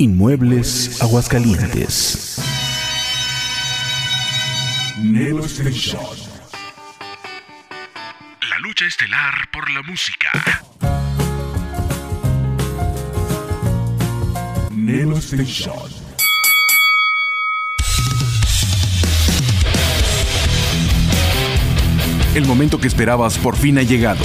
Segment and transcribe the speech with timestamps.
[0.00, 2.40] Inmuebles Aguascalientes.
[4.96, 6.00] Nelo Station.
[8.48, 10.30] La lucha estelar por la música.
[14.70, 15.74] Nelo Station.
[22.34, 24.24] El momento que esperabas por fin ha llegado.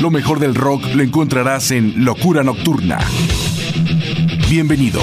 [0.00, 2.98] Lo mejor del rock lo encontrarás en Locura Nocturna.
[4.48, 5.00] Bienvenido.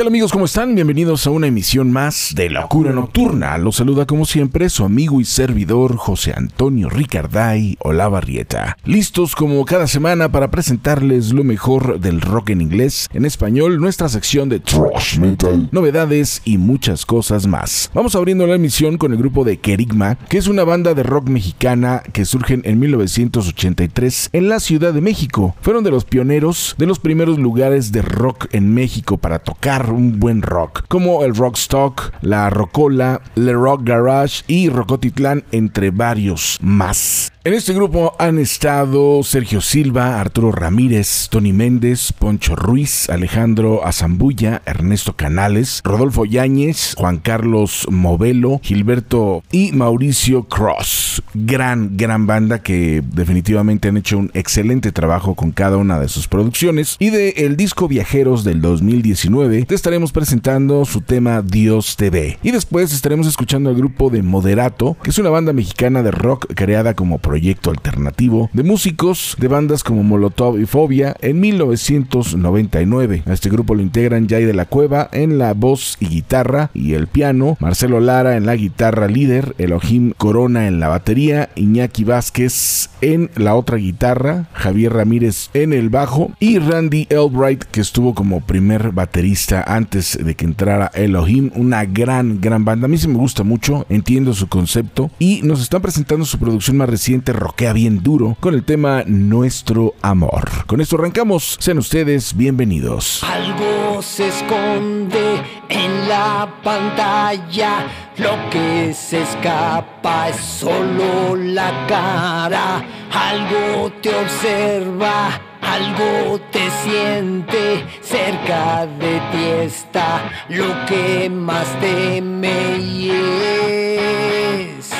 [0.00, 0.32] Tal amigos?
[0.32, 0.74] ¿Cómo están?
[0.74, 3.58] Bienvenidos a una emisión más de Locura Nocturna.
[3.58, 8.78] Los saluda como siempre su amigo y servidor José Antonio Ricarday Olavarrieta.
[8.86, 14.08] Listos como cada semana para presentarles lo mejor del rock en inglés, en español, nuestra
[14.08, 17.90] sección de Trash Metal, novedades y muchas cosas más.
[17.92, 21.28] Vamos abriendo la emisión con el grupo de Kerigma, que es una banda de rock
[21.28, 25.54] mexicana que surgen en 1983 en la Ciudad de México.
[25.60, 30.20] Fueron de los pioneros de los primeros lugares de rock en México para tocar un
[30.20, 37.32] buen rock, como el Rockstock, la Rocola, Le Rock Garage y Rocotitlán, entre varios más.
[37.42, 44.60] En este grupo han estado Sergio Silva, Arturo Ramírez, Tony Méndez, Poncho Ruiz, Alejandro Azambulla,
[44.66, 51.22] Ernesto Canales, Rodolfo Yáñez, Juan Carlos Movelo, Gilberto y Mauricio Cross.
[51.32, 56.28] Gran, gran banda que definitivamente han hecho un excelente trabajo con cada una de sus
[56.28, 56.96] producciones.
[56.98, 62.38] Y de el disco Viajeros del 2019 te estaremos presentando su tema Dios te ve.
[62.42, 66.52] Y después estaremos escuchando al grupo de Moderato, que es una banda mexicana de rock
[66.54, 73.22] creada como proyecto alternativo de músicos de bandas como Molotov y Fobia en 1999.
[73.24, 76.94] A este grupo lo integran Jay de la Cueva en la voz y guitarra y
[76.94, 82.90] el piano, Marcelo Lara en la guitarra líder, Elohim Corona en la batería, Iñaki Vázquez
[83.00, 88.40] en la otra guitarra, Javier Ramírez en el bajo y Randy Elbright que estuvo como
[88.40, 92.86] primer baterista antes de que entrara Elohim, una gran, gran banda.
[92.86, 96.76] A mí sí me gusta mucho, entiendo su concepto y nos están presentando su producción
[96.76, 100.66] más reciente roquea bien duro con el tema Nuestro Amor.
[100.66, 103.22] Con esto arrancamos, sean ustedes bienvenidos.
[103.22, 107.86] Algo se esconde en la pantalla,
[108.16, 115.40] lo que se escapa es solo la cara, algo te observa.
[115.62, 124.90] Algo te siente cerca de ti está lo que más teme y es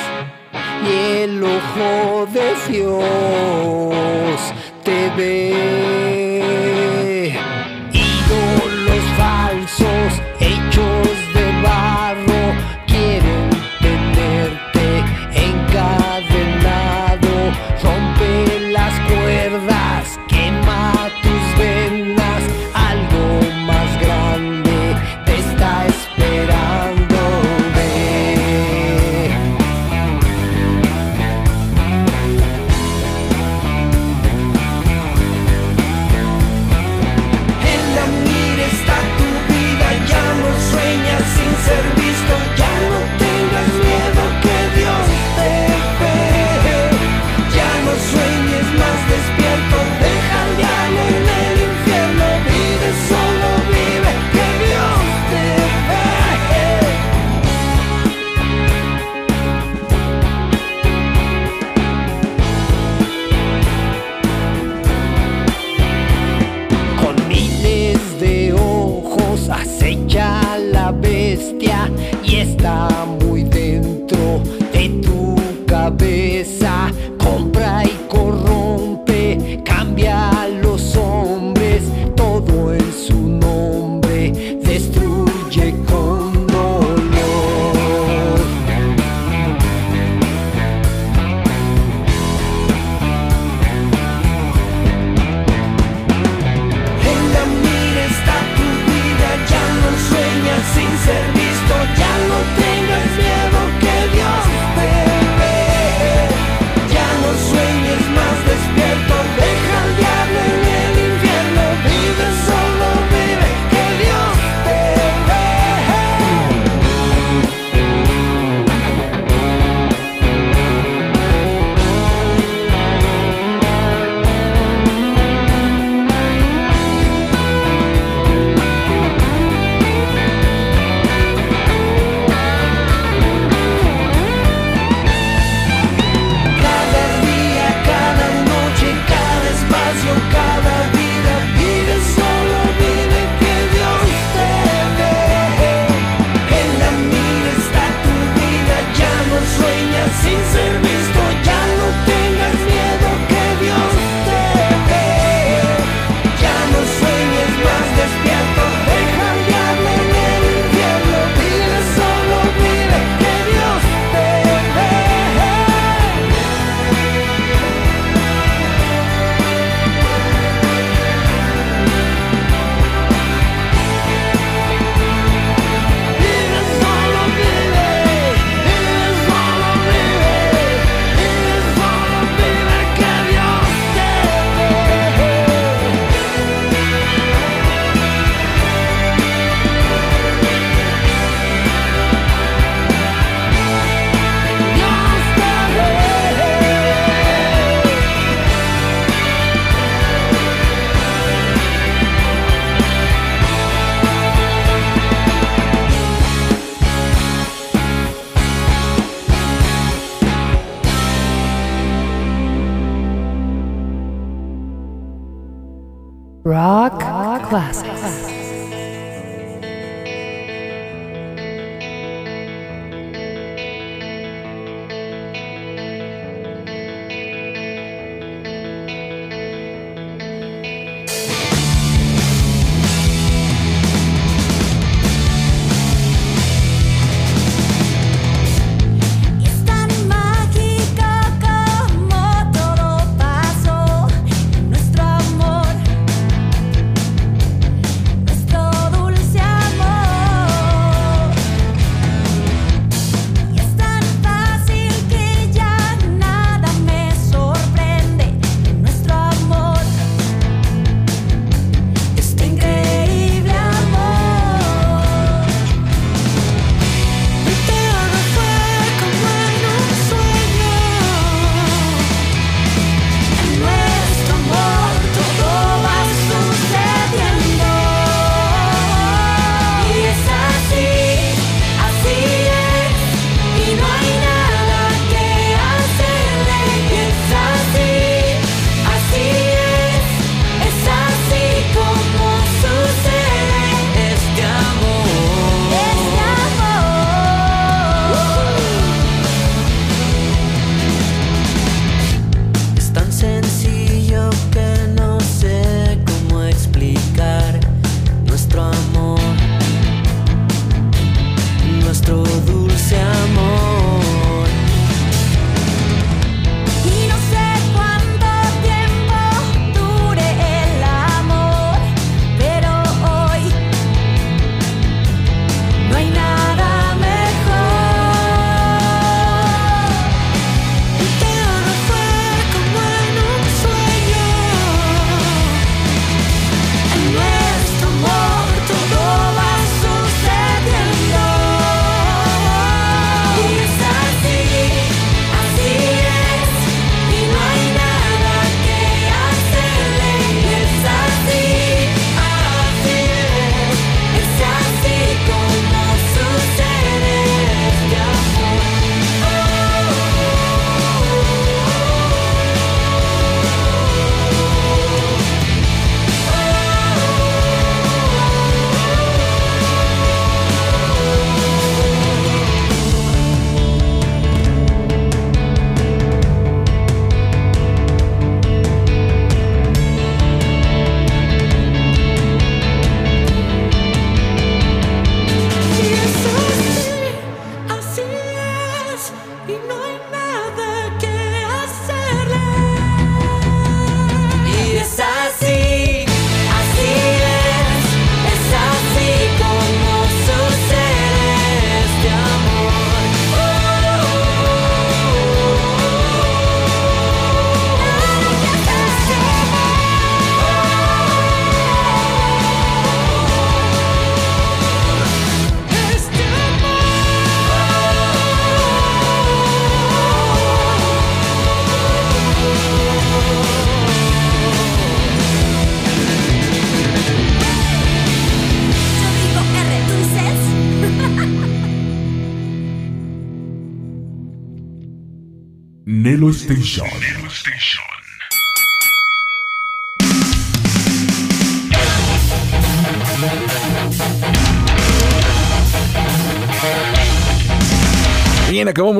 [0.83, 4.39] y el ojo de Dios
[4.83, 7.00] te ve.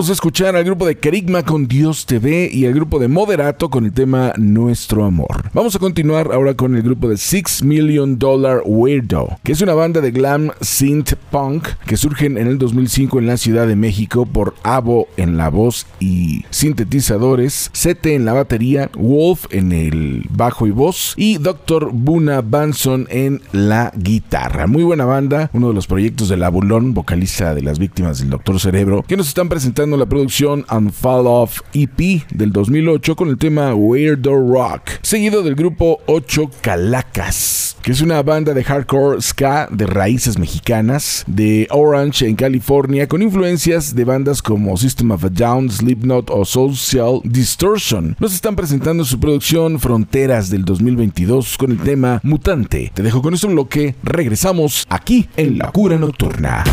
[0.01, 3.69] Acabamos de escuchar al grupo de Kerigma con Dios TV y al grupo de Moderato
[3.69, 5.51] con el tema Nuestro Amor.
[5.53, 9.75] Vamos a continuar ahora con el grupo de Six Million Dollar Weirdo, que es una
[9.75, 14.25] banda de glam synth punk que surgen en el 2005 en la Ciudad de México
[14.25, 20.65] por Avo en la voz y sintetizadores, Sete en la batería, Wolf en el bajo
[20.65, 21.91] y voz y Dr.
[21.93, 24.65] Buna Banson en la guitarra.
[24.65, 28.31] Muy buena banda, uno de los proyectos de La Bulón, vocalista de las víctimas del
[28.31, 33.37] Doctor Cerebro, que nos están presentando la producción Unfall Off EP del 2008 con el
[33.37, 39.67] tema Weirdo Rock, seguido del grupo Ocho Calacas, que es una banda de hardcore ska
[39.71, 45.29] de raíces mexicanas de Orange en California con influencias de bandas como System of a
[45.29, 48.15] Down, Slipknot o Social Distortion.
[48.19, 52.91] Nos están presentando su producción Fronteras del 2022 con el tema Mutante.
[52.93, 56.63] Te dejo con este bloque, regresamos aquí en La Cura Nocturna.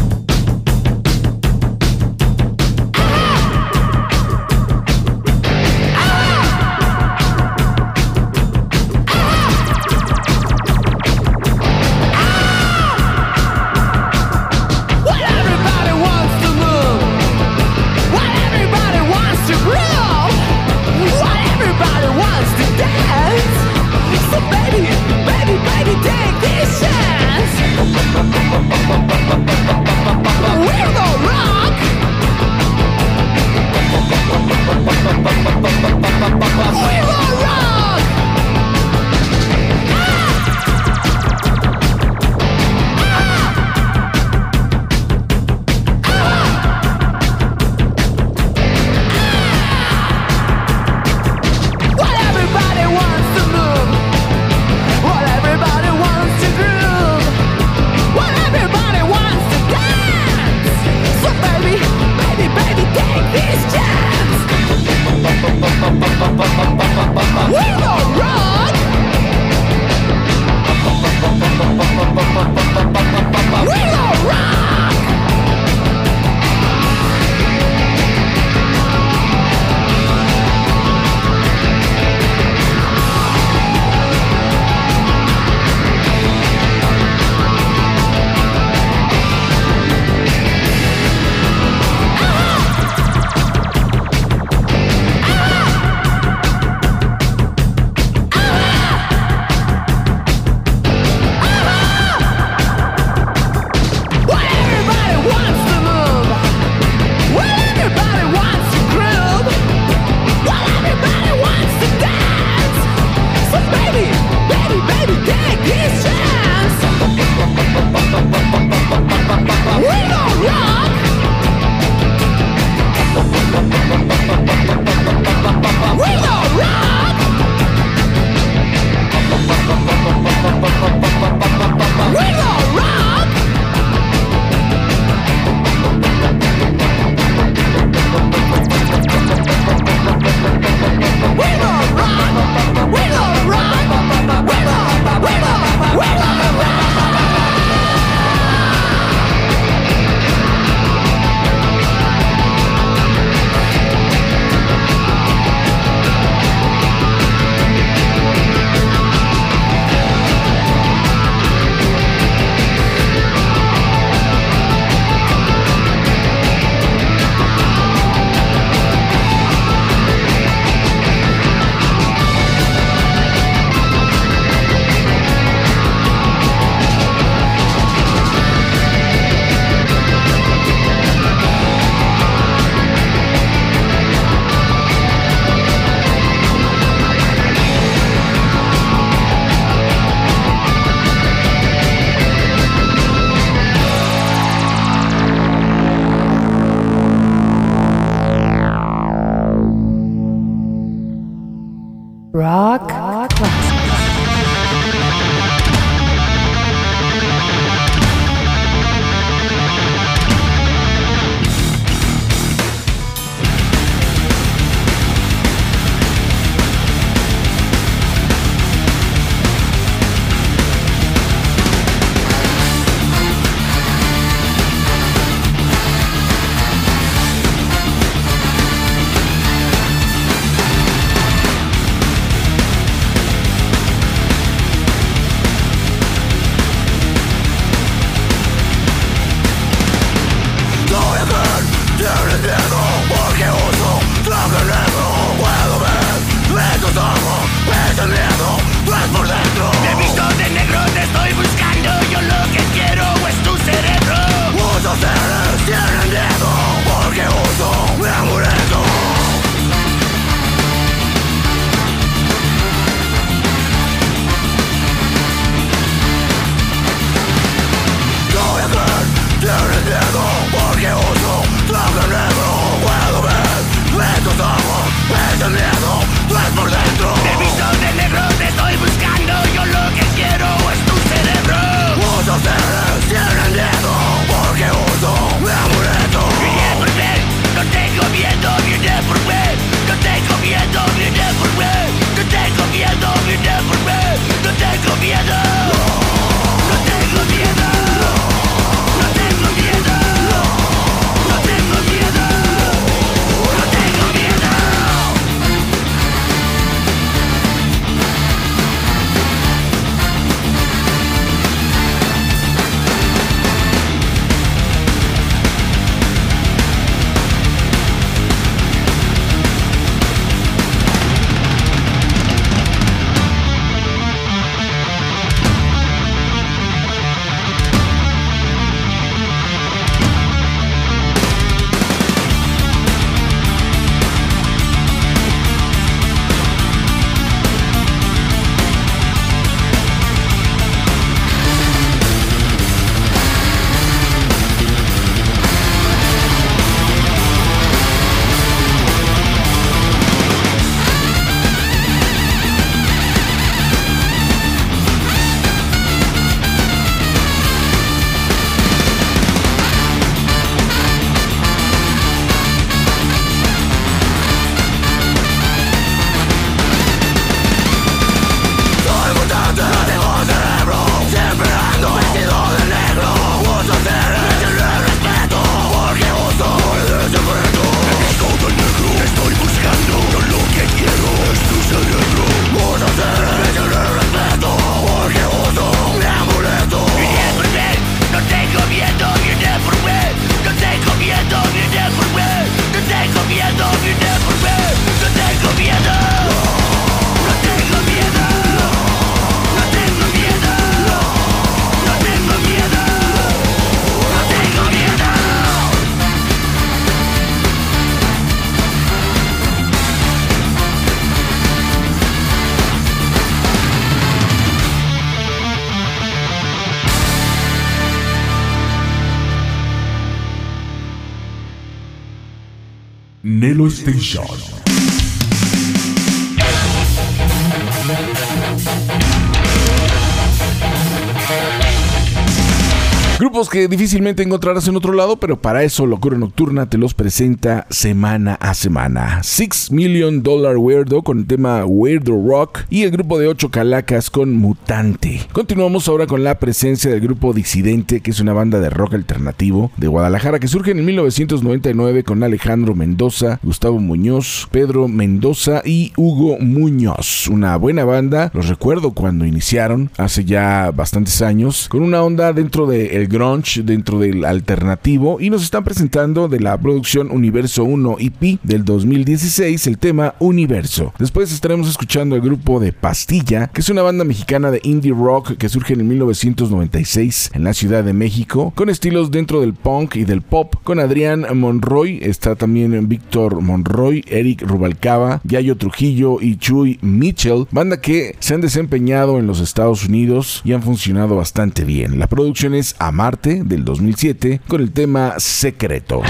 [433.18, 437.66] Grupos que difícilmente encontrarás en otro lado, pero para eso Locura Nocturna te los presenta
[437.68, 439.24] semana a semana.
[439.24, 444.10] Six Million Dollar Weirdo con el tema Weirdo Rock y el grupo de ocho calacas
[444.10, 445.20] con Mutante.
[445.32, 449.72] Continuamos ahora con la presencia del grupo Disidente, que es una banda de rock alternativo
[449.76, 456.38] de Guadalajara que surge en 1999 con Alejandro Mendoza, Gustavo Muñoz, Pedro Mendoza y Hugo
[456.38, 457.26] Muñoz.
[457.26, 462.68] Una buena banda, los recuerdo cuando iniciaron hace ya bastantes años, con una onda dentro
[462.68, 468.38] del grunge, dentro del alternativo y nos están presentando de la producción Universo 1 EP
[468.42, 470.92] del 2016 el tema Universo.
[470.98, 475.36] Después estaremos escuchando el grupo de Pastilla, que es una banda mexicana de indie rock
[475.36, 480.04] que surge en 1996 en la Ciudad de México, con estilos dentro del punk y
[480.04, 486.78] del pop, con Adrián Monroy, está también Víctor Monroy, Eric Rubalcaba, Yayo Trujillo y Chuy
[486.82, 491.98] Mitchell, banda que se han desempeñado en los Estados Unidos y han funcionado bastante bien.
[491.98, 496.02] La producción es Amarte del 2007 con el tema Secreto.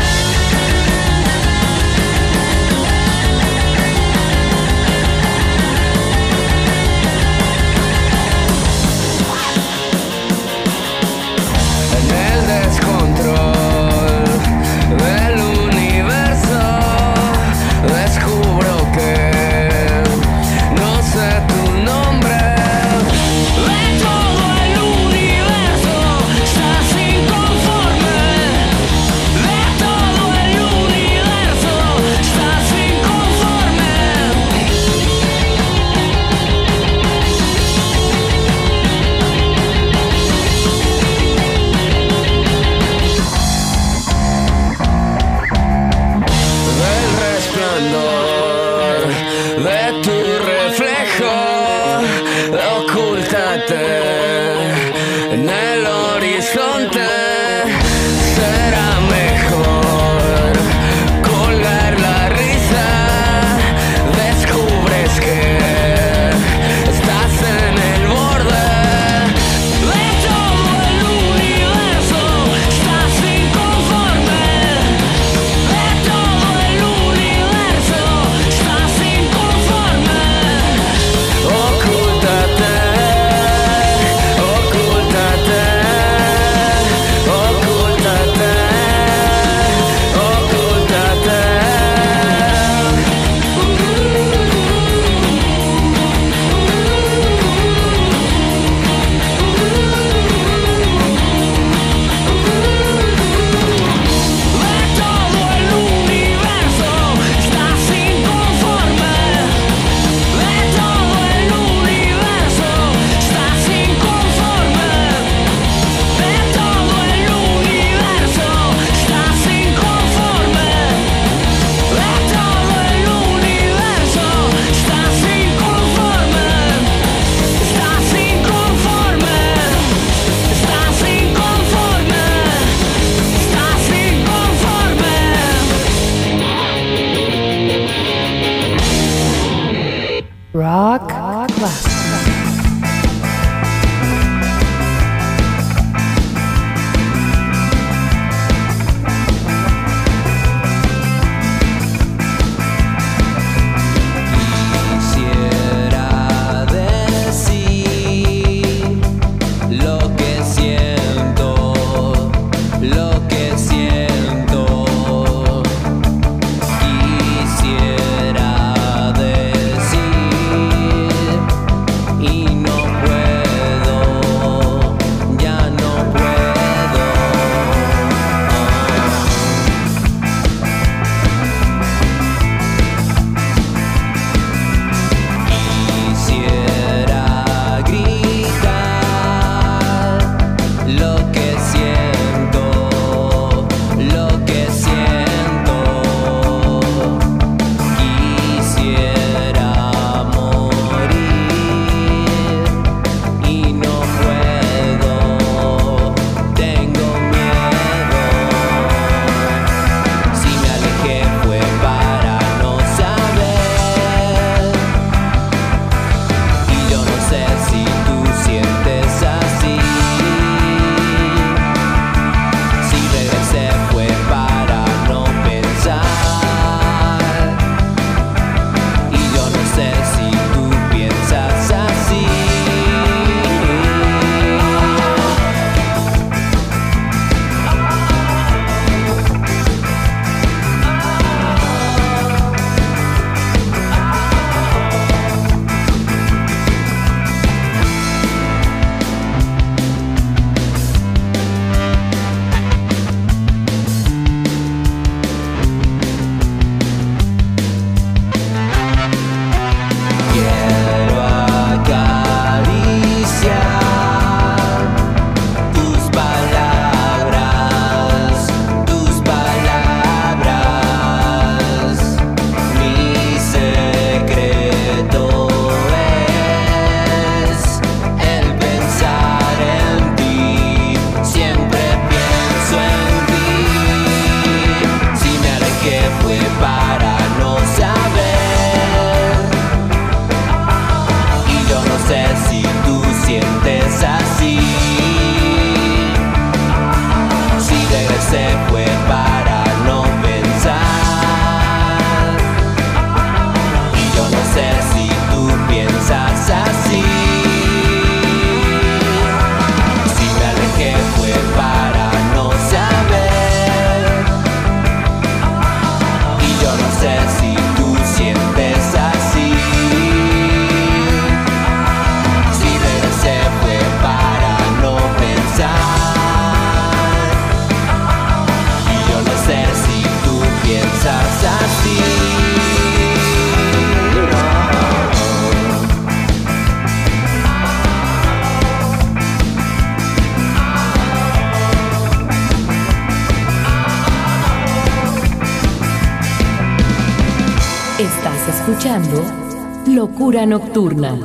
[350.28, 351.18] Locura Nocturna.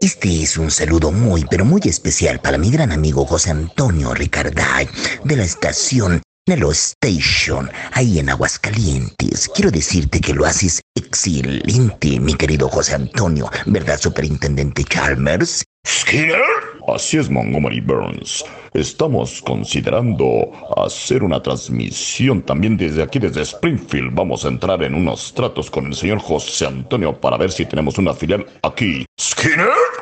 [0.00, 4.88] Este es un saludo muy, pero muy especial para mi gran amigo José Antonio Ricarday
[5.24, 9.50] de la estación Nelo Station, ahí en Aguascalientes.
[9.54, 15.62] Quiero decirte que lo haces excelente, mi querido José Antonio, ¿verdad, Superintendente Chalmers?
[15.86, 16.71] ¿Skinner?
[16.88, 18.44] Así es, Montgomery Burns.
[18.74, 24.14] Estamos considerando hacer una transmisión también desde aquí, desde Springfield.
[24.14, 27.98] Vamos a entrar en unos tratos con el señor José Antonio para ver si tenemos
[27.98, 29.04] una filial aquí.
[29.20, 30.01] ¿Skinner?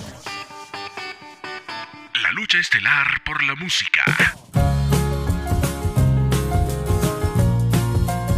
[2.21, 4.03] La lucha estelar por la música.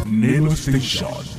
[0.05, 1.32] Nelo Station.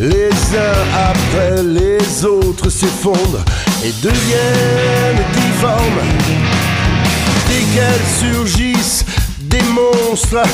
[0.00, 3.44] Les uns après les autres s'effondrent
[3.82, 6.02] et deviennent difformes.
[7.48, 9.04] Dès qu'elles surgissent,
[9.48, 10.48] des monstres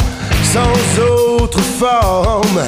[0.53, 2.63] sans autre forme.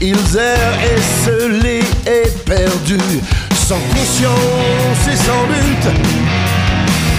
[0.00, 3.20] Ils errent esselés et perdus,
[3.66, 5.92] sans conscience et sans but.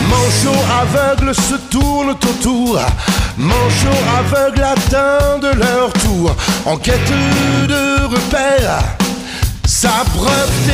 [0.10, 2.80] Manchots aveugles se tournent autour,
[3.39, 7.12] manchots aveugles atteignent leur tour, en quête
[7.67, 8.84] de repères,
[9.65, 10.69] s'abreuvent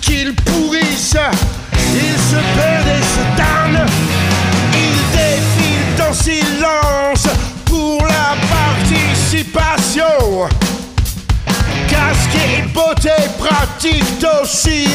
[0.00, 1.16] qu'ils pourrissent.
[1.94, 3.86] Ils se perdent et se damnent.
[4.74, 7.26] Ils défilent en silence
[7.64, 10.48] pour la participation.
[11.88, 14.88] Casque et beauté pratiquent aussi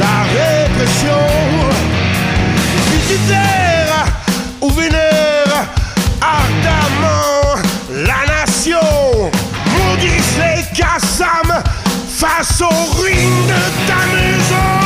[0.00, 1.24] la répression.
[2.90, 4.06] visitèrent
[4.62, 5.66] ou vénèrent
[6.20, 9.30] ardemment la nation.
[9.76, 11.62] Maudissent les Kassam
[12.16, 12.94] face aux
[13.46, 14.85] de ta maison.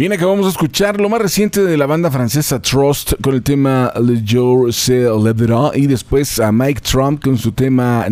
[0.00, 3.92] Bien, acabamos de escuchar lo más reciente de la banda francesa Trust con el tema
[4.02, 8.06] Le Jour se lèvera y después a Mike Trump con su tema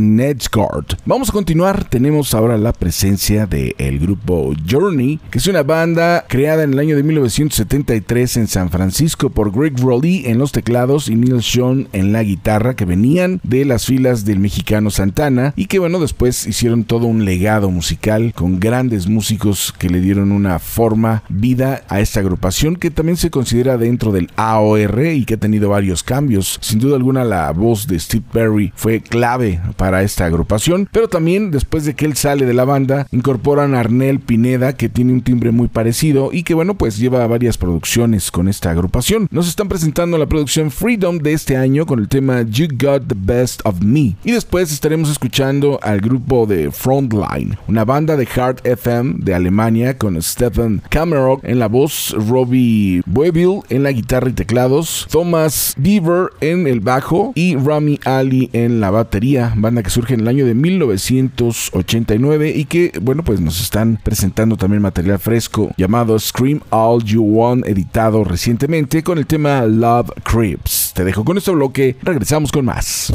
[0.53, 0.99] Guard.
[1.07, 6.65] Vamos a continuar, tenemos ahora la presencia del grupo Journey, que es una banda creada
[6.65, 11.15] en el año de 1973 en San Francisco por Greg Rowley en los teclados y
[11.15, 15.79] Neil Sean en la guitarra, que venían de las filas del mexicano Santana y que
[15.79, 21.23] bueno, después hicieron todo un legado musical con grandes músicos que le dieron una forma,
[21.31, 25.71] vida a esta agrupación que también se considera dentro del AOR y que ha tenido
[25.71, 26.59] varios cambios.
[26.61, 31.51] Sin duda alguna la voz de Steve Perry fue clave para esta agrupación, pero también
[31.51, 35.23] después de que él sale de la banda incorporan a Arnel Pineda que tiene un
[35.23, 39.29] timbre muy parecido y que bueno pues lleva varias producciones con esta agrupación.
[39.31, 43.17] Nos están presentando la producción Freedom de este año con el tema You Got the
[43.17, 48.61] Best of Me y después estaremos escuchando al grupo de Frontline, una banda de hard
[48.65, 54.33] FM de Alemania con Stephen Cameron en la voz, Robbie Bueville en la guitarra y
[54.33, 60.15] teclados, Thomas Beaver en el bajo y Rami Ali en la batería, banda que surge
[60.15, 65.71] en el año de 1989 y que, bueno, pues nos están presentando también material fresco
[65.77, 70.93] llamado Scream All You Want, editado recientemente con el tema Love Creeps.
[70.95, 73.13] Te dejo con este bloque, regresamos con más.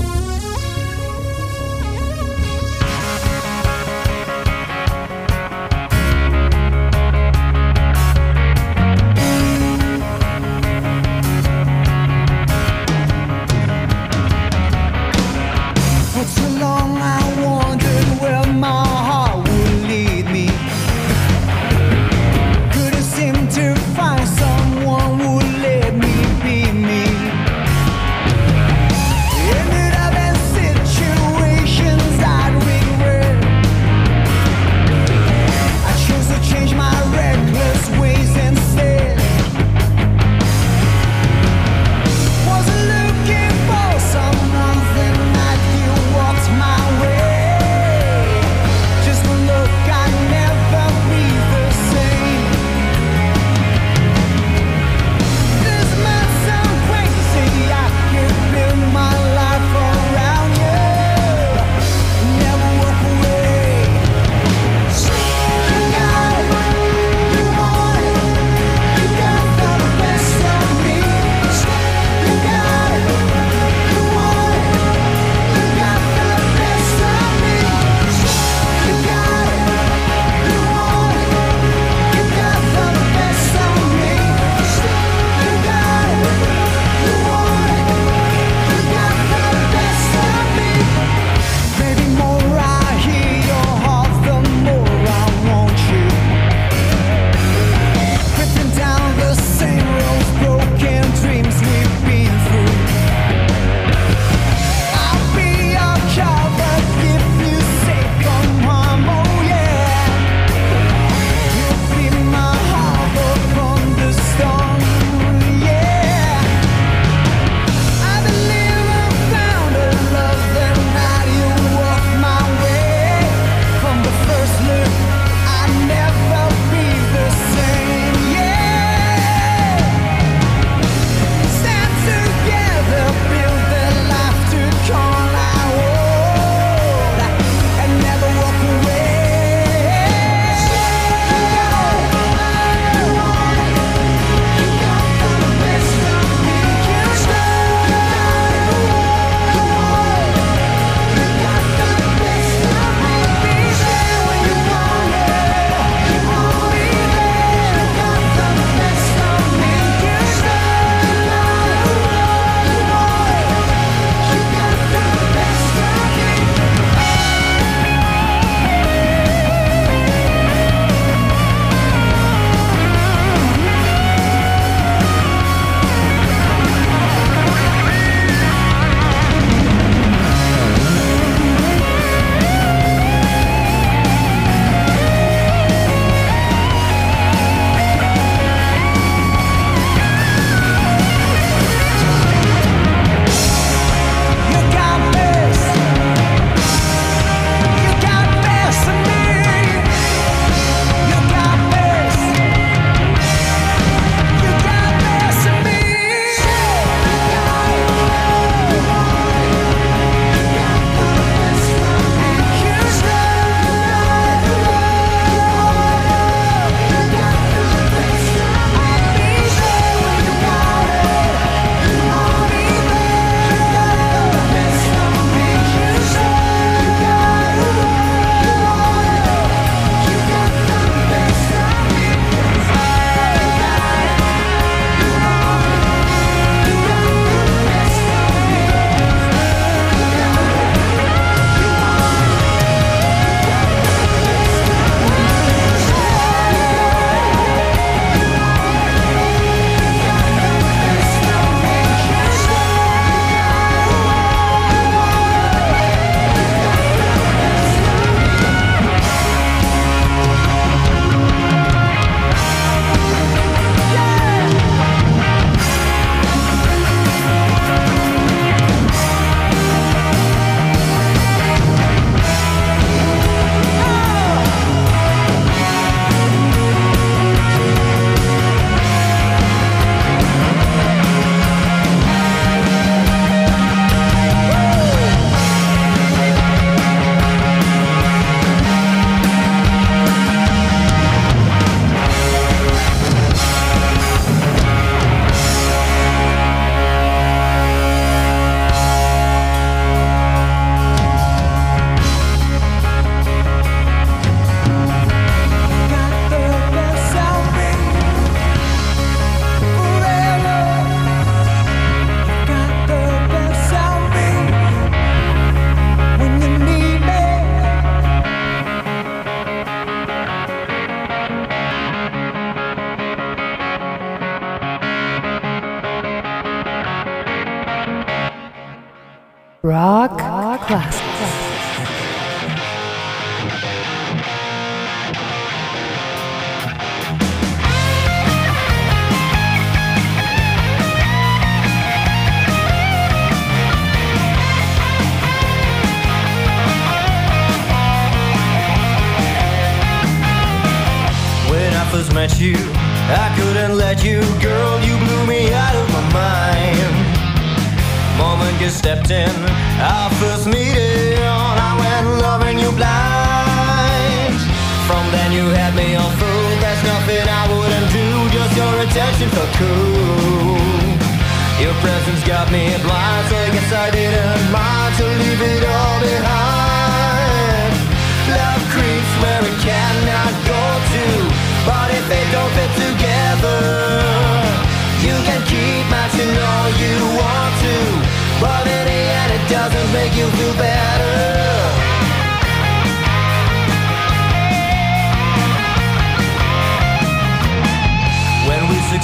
[330.73, 331.12] Classic.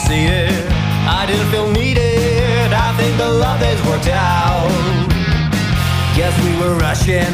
[0.10, 0.50] We succeeded,
[1.08, 2.74] I didn't feel needed.
[2.74, 4.70] I think the love has worked out.
[6.16, 7.34] Guess we were rushing,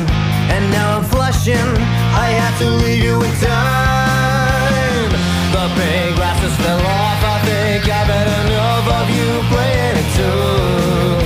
[0.52, 1.56] and now I'm flushing.
[1.56, 5.12] I had to leave you in time.
[5.56, 7.20] The big glasses fell off.
[7.24, 11.24] I think I've had enough of you playing it too.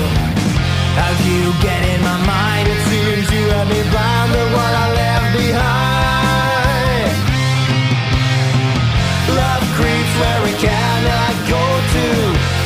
[0.99, 2.67] How do you get in my mind?
[2.67, 5.08] It seems you had me blind to what I left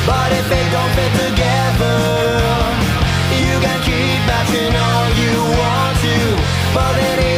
[0.06, 1.96] but if they don't fit together,
[3.44, 6.16] you can keep matching all you want to,
[6.74, 7.33] but in the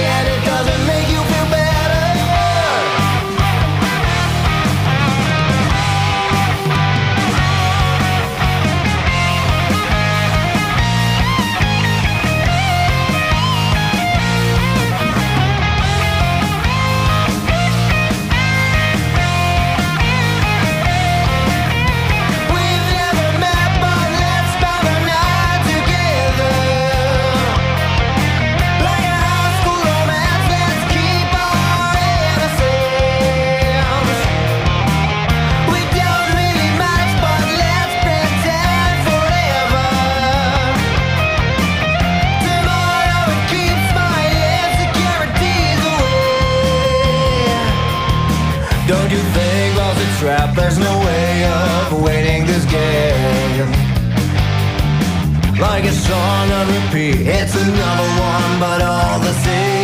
[55.77, 59.77] Like a song on repeat, it's another one, but all the same.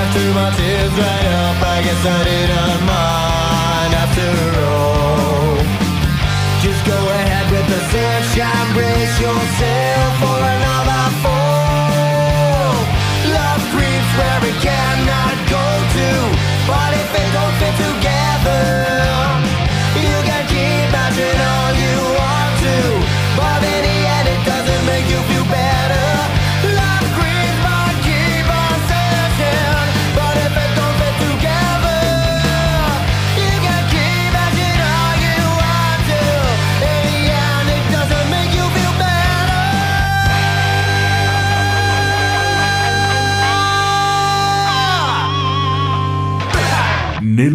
[0.00, 4.30] After my tears dried up, I guess I didn't mind after
[4.66, 5.62] all.
[6.60, 10.39] Just go ahead with the sunshine, brace yourself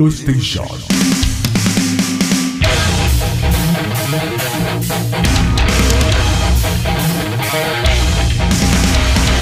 [0.06, 0.95] Playstation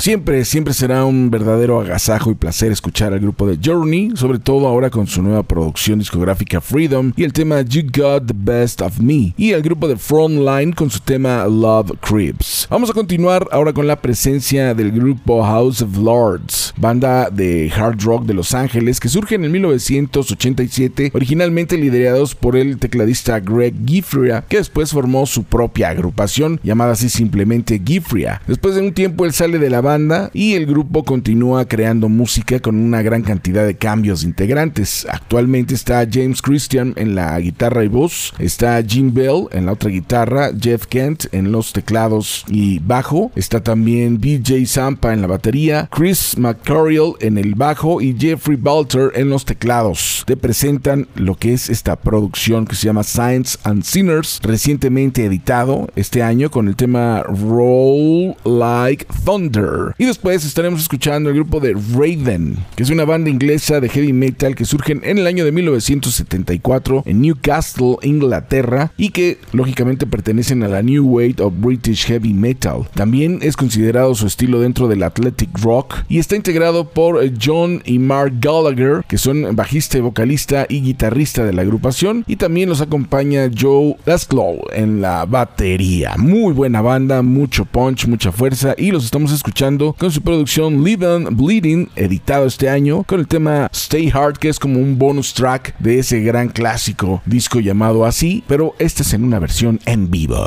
[0.04, 4.68] Siempre, siempre será un verdadero agasajo y placer escuchar al grupo de Journey, sobre todo
[4.68, 9.00] ahora con su nueva producción discográfica Freedom y el tema You Got the Best of
[9.00, 12.68] Me, y el grupo de Frontline con su tema Love Creeps.
[12.70, 18.02] Vamos a continuar ahora con la presencia del grupo House of Lords, banda de hard
[18.02, 23.74] rock de Los Ángeles que surge en el 1987, originalmente liderados por el tecladista Greg
[23.86, 28.42] Giffria, que después formó su propia agrupación llamada así simplemente Giffria.
[28.48, 29.93] Después de un tiempo él sale de la banda
[30.34, 35.06] y el grupo continúa creando música con una gran cantidad de cambios de integrantes.
[35.08, 39.92] Actualmente está James Christian en la guitarra y voz, está Jim Bell en la otra
[39.92, 45.88] guitarra, Jeff Kent en los teclados y bajo, está también BJ Zampa en la batería,
[45.92, 50.24] Chris McCarrill en el bajo y Jeffrey Balter en los teclados.
[50.26, 55.88] Te presentan lo que es esta producción que se llama Science and Sinners, recientemente editado
[55.96, 59.83] este año con el tema Roll Like Thunder.
[59.98, 64.14] Y después estaremos escuchando el grupo de Raven, que es una banda inglesa de heavy
[64.14, 70.64] metal que surgen en el año de 1974 en Newcastle, Inglaterra, y que lógicamente pertenecen
[70.64, 72.88] a la New Wave of British Heavy Metal.
[72.94, 78.00] También es considerado su estilo dentro del Athletic Rock y está integrado por John y
[78.00, 83.50] Mark Gallagher, que son bajista, vocalista y guitarrista de la agrupación, y también los acompaña
[83.58, 86.16] Joe Laszlo en la batería.
[86.18, 91.06] Muy buena banda, mucho punch, mucha fuerza, y los estamos escuchando con su producción Live
[91.06, 95.34] and Bleeding, editado este año, con el tema Stay Hard, que es como un bonus
[95.34, 100.12] track de ese gran clásico disco llamado así, pero este es en una versión en
[100.12, 100.46] vivo.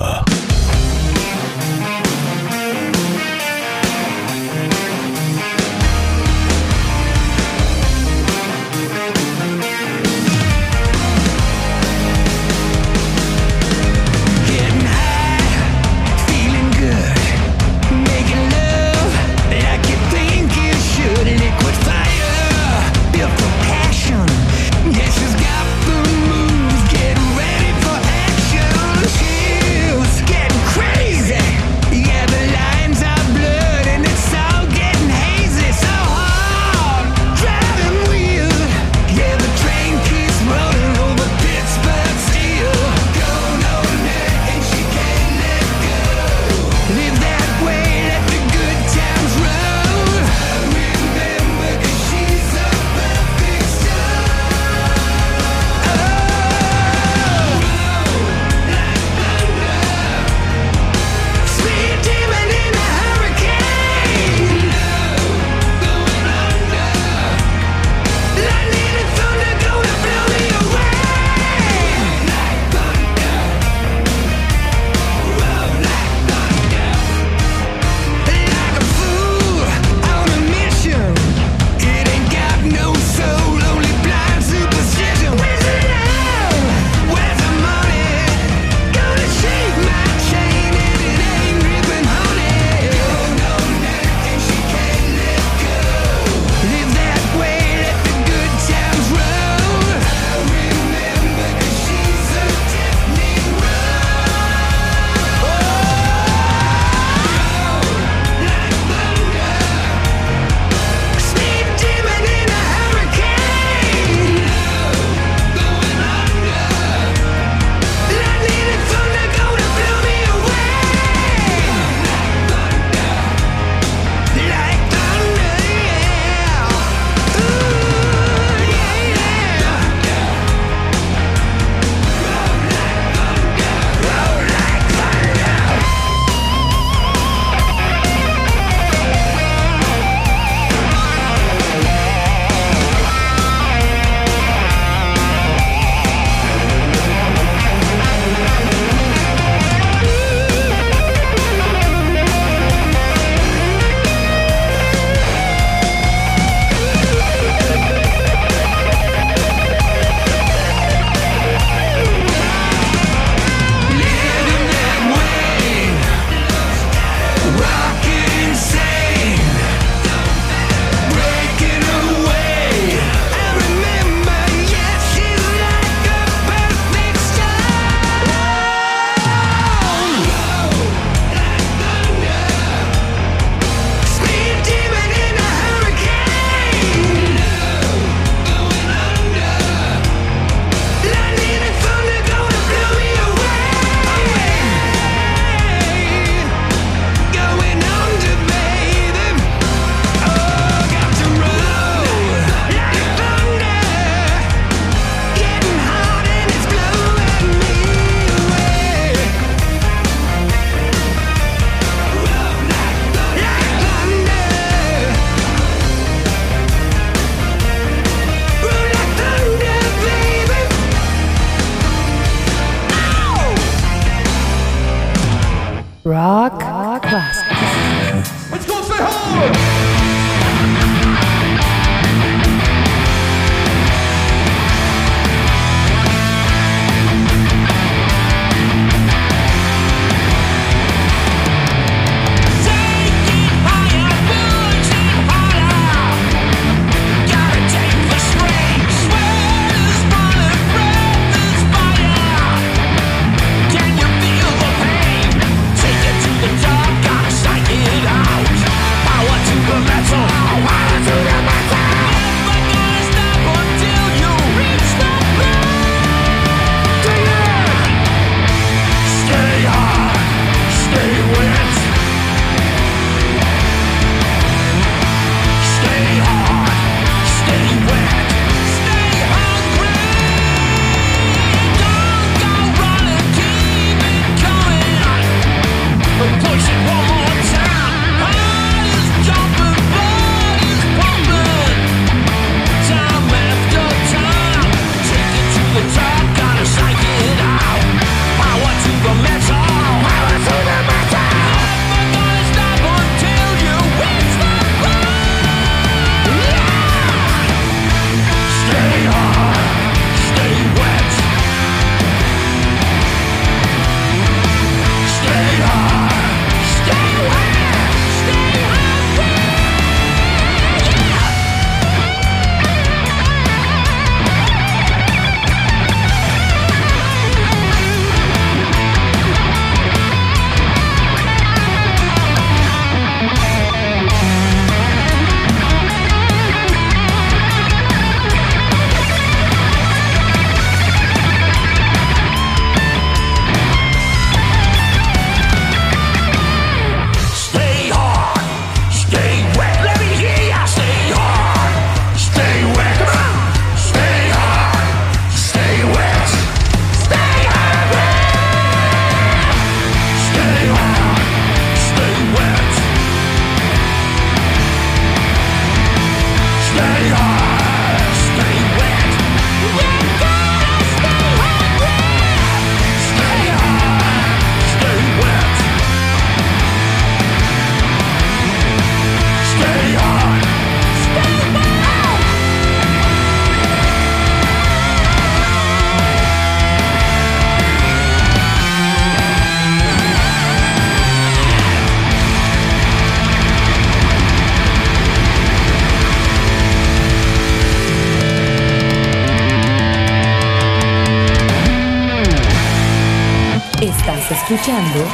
[404.87, 405.07] Escuchando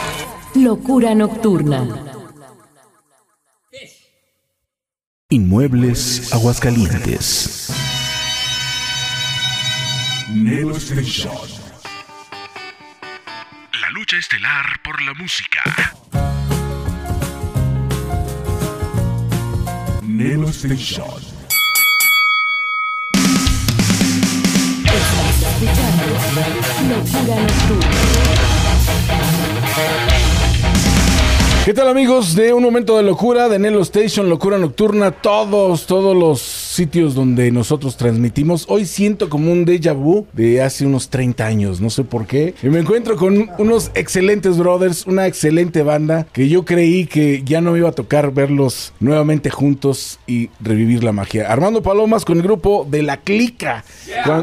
[0.55, 1.89] Locura Nocturna.
[5.31, 7.73] Inmuebles Aguascalientes.
[10.31, 11.33] Nelo Station.
[13.81, 15.63] La lucha estelar por la música.
[20.03, 21.23] Nelo Station.
[24.85, 26.07] Estás escuchando
[26.89, 28.22] Locura Nocturna.
[31.65, 36.17] ¿Qué tal amigos de Un Momento de Locura, de Nelo Station, Locura Nocturna, todos, todos
[36.17, 36.41] los
[36.73, 38.65] sitios donde nosotros transmitimos?
[38.69, 42.55] Hoy siento como un déjà vu de hace unos 30 años, no sé por qué.
[42.63, 47.61] Y me encuentro con unos excelentes brothers, una excelente banda que yo creí que ya
[47.61, 51.51] no me iba a tocar verlos nuevamente juntos y revivir la magia.
[51.51, 53.85] Armando Palomas con el grupo de La Clica.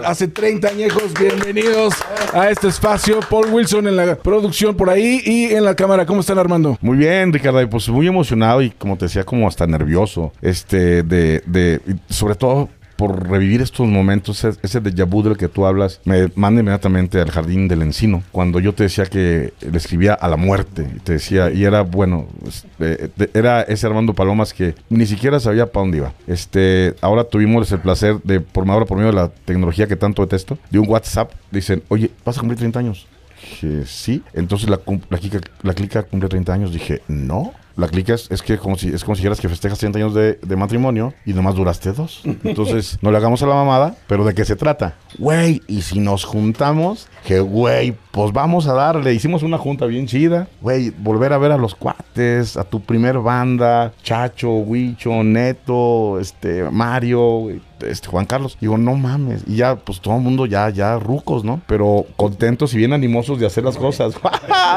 [0.05, 1.95] Hace 30 añejos, bienvenidos
[2.33, 3.19] a este espacio.
[3.29, 6.05] Paul Wilson en la producción por ahí y en la cámara.
[6.05, 6.77] ¿Cómo están Armando?
[6.81, 11.03] Muy bien, Ricardo, y pues muy emocionado y como te decía, como hasta nervioso, este,
[11.03, 11.79] de, de,
[12.19, 16.27] sobre todo por revivir estos momentos, ese, ese déjà vu del que tú hablas, me
[16.35, 20.35] manda inmediatamente al jardín del encino, cuando yo te decía que le escribía a la
[20.35, 25.39] muerte, te decía, y era, bueno, es- de- era ese Armando Palomas que ni siquiera
[25.39, 26.11] sabía para dónde iba.
[26.27, 30.21] Este, ahora tuvimos el placer de, por ahora por medio de la tecnología que tanto
[30.21, 33.07] detesto, de un WhatsApp, dicen, oye, vas a cumplir 30 años.
[33.41, 34.21] Dije, sí.
[34.33, 34.77] Entonces la,
[35.09, 36.73] la, clica, la clica cumple 30 años.
[36.73, 37.53] Dije, no.
[37.79, 40.13] La clica es, es que como si, es como si dijeras que festejas 30 años
[40.13, 42.21] de, de matrimonio y nomás duraste dos.
[42.43, 44.95] Entonces, no le hagamos a la mamada, pero ¿de qué se trata?
[45.17, 49.13] Güey, y si nos juntamos, que güey, pues vamos a darle.
[49.13, 50.49] Hicimos una junta bien chida.
[50.59, 56.63] Güey, volver a ver a los cuates, a tu primer banda, Chacho, Huicho, Neto, este,
[56.69, 58.57] Mario, güey, este, Juan Carlos.
[58.61, 59.43] Digo, no mames.
[59.47, 61.61] Y ya, pues todo el mundo ya, ya rucos, ¿no?
[61.67, 64.13] Pero contentos y bien animosos de hacer las cosas.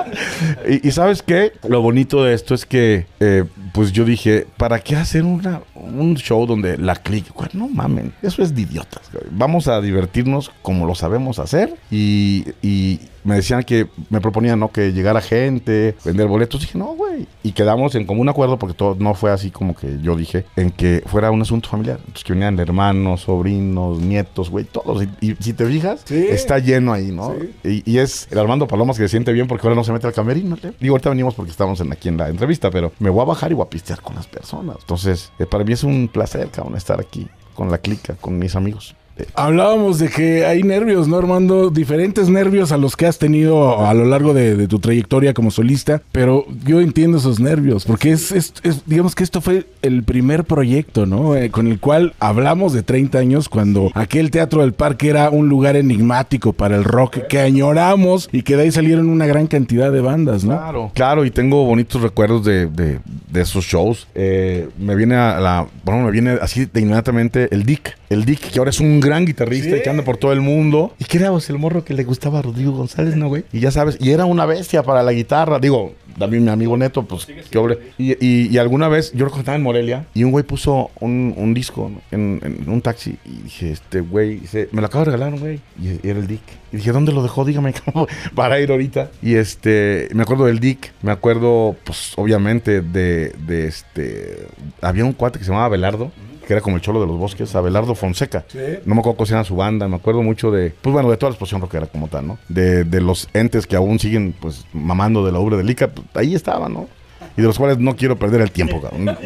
[0.69, 1.53] y, y ¿sabes qué?
[1.69, 6.17] Lo bonito de esto es que, eh, pues yo dije, ¿para qué hacer una, un
[6.17, 7.01] show donde la?
[7.35, 9.03] Güey, no mamen, eso es de idiotas.
[9.31, 11.75] Vamos a divertirnos como lo sabemos hacer.
[11.91, 14.71] Y, y me decían que, me proponían, ¿no?
[14.71, 16.61] Que llegara gente, vender boletos.
[16.61, 17.27] Dije, no, güey.
[17.43, 20.71] Y quedamos en común acuerdo, porque todo no fue así como que yo dije, en
[20.71, 21.99] que fuera un asunto familiar.
[22.01, 25.05] Entonces, que venían hermanos, sobrinos, nietos, güey, todos.
[25.21, 26.27] Y, y si te fijas, Sí.
[26.29, 27.35] está lleno ahí, ¿no?
[27.65, 30.07] Y, y es el Armando Palomas que se siente bien porque ahora no se mete
[30.07, 30.57] al camerino.
[30.63, 30.73] ¿eh?
[30.81, 33.51] Digo, ahorita venimos porque estamos en, aquí en la entrevista, pero me voy a bajar
[33.51, 34.77] y voy a pistear con las personas.
[34.81, 38.57] Entonces, eh, para mí es un placer, cabrón, estar aquí con la clica, con mis
[38.57, 38.95] amigos.
[39.35, 41.71] Hablábamos de que hay nervios, ¿no, Armando?
[41.71, 46.01] Diferentes nervios a los que has tenido a lo largo de, tu trayectoria como solista,
[46.13, 50.45] pero yo entiendo esos nervios, porque es, es- es- digamos que esto fue el primer
[50.45, 51.37] proyecto, ¿no?
[51.37, 55.49] Eh, con el cual hablamos de 30 años, cuando aquel Teatro del Parque era un
[55.49, 59.93] lugar enigmático para el rock que añoramos y que de ahí salieron una gran cantidad
[59.93, 60.57] de bandas, ¿no?
[60.57, 60.91] Claro.
[60.95, 63.01] Claro, y tengo bonitos recuerdos de, de-
[63.31, 64.07] de esos shows.
[64.15, 65.67] Eh, me viene a la.
[65.85, 67.97] Bueno, me viene así de inmediatamente el Dick.
[68.11, 70.95] El Dick, que ahora es un gran guitarrista y que anda por todo el mundo.
[70.99, 73.45] Y que era pues, el morro que le gustaba a Rodrigo González, ¿no, güey?
[73.53, 75.59] Y ya sabes, y era una bestia para la guitarra.
[75.59, 77.79] Digo, también mi amigo Neto, pues, qué hombre.
[77.99, 81.55] Y, y- y alguna vez, yo estaba en Morelia y un güey puso un, un
[81.55, 82.01] disco ¿no?
[82.11, 83.17] en, en un taxi.
[83.25, 85.61] Y dije, este güey, dice, me lo acabo de regalar, güey.
[85.81, 86.43] Y era el Dick.
[86.73, 87.45] Y dije, ¿dónde lo dejó?
[87.45, 89.11] Dígame cómo para ir ahorita.
[89.23, 90.93] Y este, me acuerdo del Dick.
[91.03, 94.47] Me acuerdo, pues, obviamente, de, de este.
[94.81, 96.11] Había un cuate que se llamaba Belardo.
[96.47, 98.45] Que era como el cholo de los bosques, Abelardo Fonseca.
[98.85, 101.31] No me acuerdo cómo llama su banda, me acuerdo mucho de, pues bueno, de toda
[101.31, 102.39] la explosión rockera como tal, ¿no?
[102.49, 106.07] De, de los entes que aún siguen, pues, mamando de la obra de Lica, pues,
[106.15, 106.89] ahí estaban, ¿no?
[107.37, 109.17] Y de los cuales no quiero perder el tiempo, cabrón.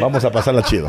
[0.00, 0.88] Vamos a pasarla chido.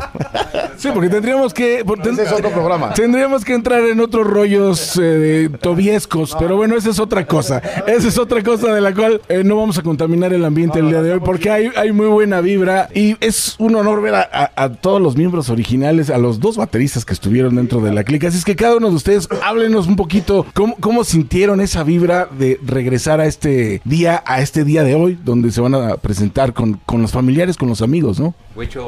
[0.76, 1.84] Sí, porque tendríamos que...
[1.84, 2.94] por- ten- Ese es otro programa.
[2.94, 7.60] Tendríamos que entrar en otros rollos eh, tobiescos, pero bueno, esa es otra cosa.
[7.86, 10.88] Esa es otra cosa de la cual eh, no vamos a contaminar el ambiente el
[10.88, 14.28] día de hoy, porque hay, hay muy buena vibra y es un honor ver a,
[14.32, 18.04] a- a todos los miembros originales, a los dos bateristas que estuvieron dentro de la
[18.04, 18.28] clica.
[18.28, 22.28] Así es que cada uno de ustedes, háblenos un poquito cómo, cómo sintieron esa vibra
[22.38, 26.49] de regresar a este día, a este día de hoy, donde se van a presentar
[26.52, 28.34] con, con los familiares, con los amigos, ¿no?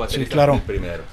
[0.08, 0.60] Sí, claro.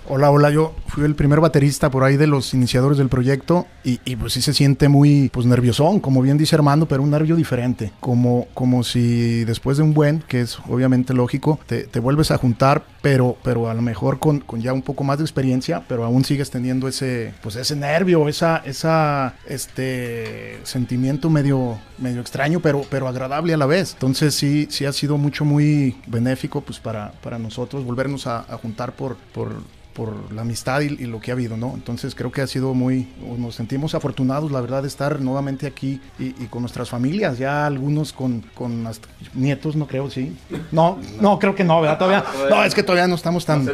[0.08, 4.00] Hola, hola, yo fui el primer baterista por ahí de los iniciadores del proyecto y,
[4.06, 7.36] y, pues sí se siente muy pues nerviosón, como bien dice Armando, pero un nervio
[7.36, 12.32] diferente, como, como si después de un buen, que es obviamente lógico, te, te vuelves
[12.32, 15.84] a juntar, pero, pero a lo mejor con, con ya un poco más de experiencia,
[15.88, 22.60] pero aún sigues teniendo ese, pues ese nervio, esa, esa, este sentimiento medio, medio extraño,
[22.60, 23.94] pero, pero agradable a la vez.
[23.94, 28.58] Entonces sí, sí ha sido mucho, muy benéfico pues para, para nosotros volvernos a, a
[28.58, 29.54] juntar por, por,
[30.00, 31.74] por la amistad y, y lo que ha habido, ¿no?
[31.76, 36.00] Entonces creo que ha sido muy, nos sentimos afortunados, la verdad, de estar nuevamente aquí
[36.18, 40.38] y, y con nuestras familias, ya algunos con, con hasta nietos, no creo, sí.
[40.72, 41.98] No, no, creo que no, ¿verdad?
[41.98, 43.66] Todavía, no, es que todavía no estamos tan...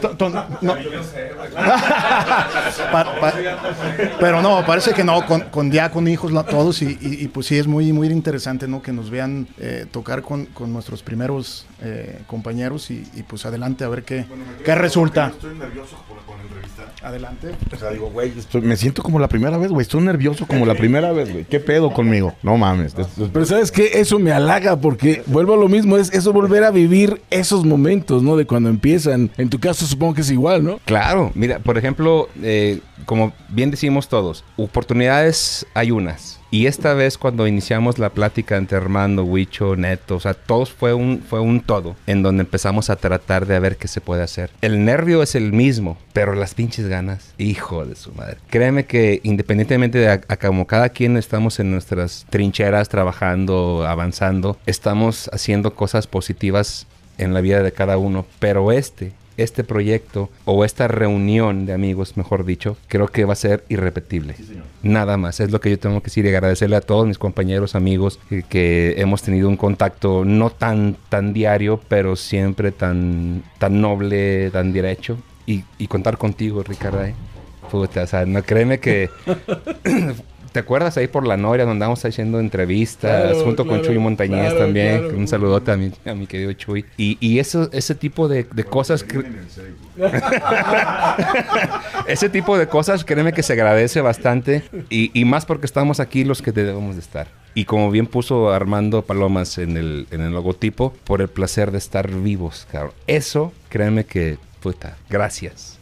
[0.00, 0.46] to- to- no.
[2.92, 3.32] Pa- pa-
[4.20, 7.46] pero no, parece que no, con, con ya con hijos la- todos y, y- pues
[7.46, 8.82] sí es muy muy interesante, ¿no?
[8.82, 13.88] Que nos vean eh, tocar con, con nuestros primeros eh, compañeros y, pues adelante a
[13.88, 14.26] ver qué,
[14.64, 15.28] qué resulta.
[15.28, 16.92] Estoy nervioso por, por la entrevista.
[17.02, 17.54] Adelante.
[17.72, 19.82] O sea, digo, güey, me siento como la primera vez, güey.
[19.82, 21.44] Estoy nervioso como la primera vez, güey.
[21.44, 22.34] ¿Qué pedo conmigo?
[22.42, 22.94] No mames.
[23.32, 26.70] Pero sabes que eso me halaga porque vuelvo a lo mismo, es eso volver a
[26.70, 28.36] vivir esos momentos, ¿no?
[28.36, 29.30] De cuando empiezan.
[29.38, 30.78] En tu caso supongo que es igual, ¿no?
[30.84, 36.41] Claro, mira, por ejemplo, eh, como bien decimos todos, oportunidades hay unas.
[36.54, 40.92] Y esta vez cuando iniciamos la plática entre Armando, Huicho, Neto, o sea, todos fue
[40.92, 44.50] un, fue un todo, en donde empezamos a tratar de ver qué se puede hacer.
[44.60, 48.36] El nervio es el mismo, pero las pinches ganas, hijo de su madre.
[48.50, 55.74] Créeme que independientemente de a, cada quien estamos en nuestras trincheras trabajando, avanzando, estamos haciendo
[55.74, 56.86] cosas positivas
[57.16, 59.12] en la vida de cada uno, pero este
[59.42, 64.34] este proyecto o esta reunión de amigos, mejor dicho, creo que va a ser irrepetible.
[64.82, 67.74] Nada más, es lo que yo tengo que decir y agradecerle a todos mis compañeros,
[67.74, 73.80] amigos, que, que hemos tenido un contacto no tan, tan diario, pero siempre tan, tan
[73.80, 75.18] noble, tan derecho.
[75.46, 77.04] Y, y contar contigo, Ricardo.
[77.04, 77.14] ¿eh?
[77.70, 79.10] Puta, o sea, no créeme que...
[80.52, 84.50] ¿Te acuerdas ahí por la Noria donde andamos haciendo entrevistas Claro, junto con Chuy Montañez
[84.50, 84.98] claro, también?
[85.00, 85.16] claro.
[85.16, 86.84] Un saludote a mi, a mi querido Chuy.
[86.98, 89.02] Y, y eso, ese tipo de, de cosas...
[89.02, 89.24] que-
[92.06, 94.62] ese tipo de cosas, créeme que se agradece bastante.
[94.90, 97.28] Y, y más porque estamos aquí los que debemos de estar.
[97.54, 101.78] Y como bien puso Armando Palomas en el, en el logotipo, por el placer de
[101.78, 102.92] estar vivos, cabrón.
[103.06, 105.78] Eso, créeme que, puta, gracias.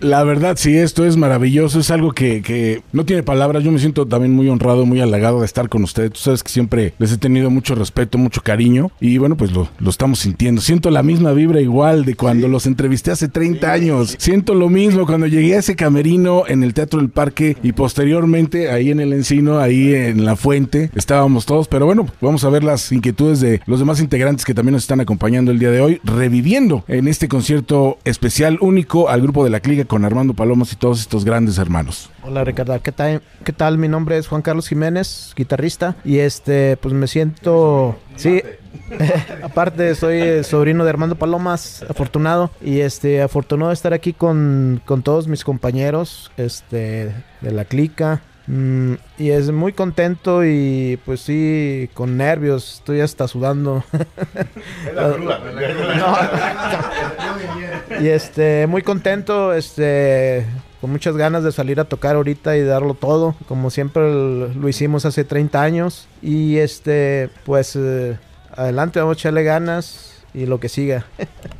[0.00, 3.62] La verdad, sí, esto es maravilloso, es algo que, que no tiene palabras.
[3.62, 6.12] Yo me siento también muy honrado, muy halagado de estar con ustedes.
[6.12, 8.90] Tú sabes que siempre les he tenido mucho respeto, mucho cariño.
[8.98, 10.62] Y bueno, pues lo, lo estamos sintiendo.
[10.62, 14.16] Siento la misma vibra igual de cuando los entrevisté hace 30 años.
[14.18, 18.70] Siento lo mismo cuando llegué a ese camerino en el Teatro del Parque y posteriormente
[18.70, 21.68] ahí en el Encino, ahí en la fuente, estábamos todos.
[21.68, 25.00] Pero bueno, vamos a ver las inquietudes de los demás integrantes que también nos están
[25.00, 29.60] acompañando el día de hoy, reviviendo en este concierto especial único al grupo de la
[29.60, 32.10] Cliga con Armando Palomas y todos estos grandes hermanos.
[32.22, 33.22] Hola Ricardo, ¿qué tal?
[33.44, 33.78] ¿Qué tal?
[33.78, 38.42] Mi nombre es Juan Carlos Jiménez, guitarrista y este pues me siento sí,
[39.42, 45.02] aparte soy sobrino de Armando Palomas, afortunado y este afortunado de estar aquí con, con
[45.02, 48.22] todos mis compañeros este de la clica.
[48.50, 53.84] Mm, y es muy contento y pues sí, con nervios, estoy hasta sudando.
[58.00, 60.46] y este, muy contento, este,
[60.80, 65.06] con muchas ganas de salir a tocar ahorita y darlo todo, como siempre lo hicimos
[65.06, 66.08] hace 30 años.
[66.20, 68.18] Y este, pues eh,
[68.56, 71.06] adelante, vamos a echarle ganas y lo que siga.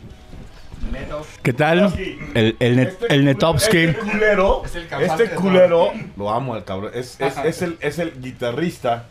[1.42, 1.92] ¿Qué tal?
[2.34, 3.78] El, el, net, el Netovsky.
[3.78, 4.62] Este culero,
[5.00, 6.90] este culero, lo amo al cabrón.
[6.94, 9.06] Es, es, es el, es el guitarrista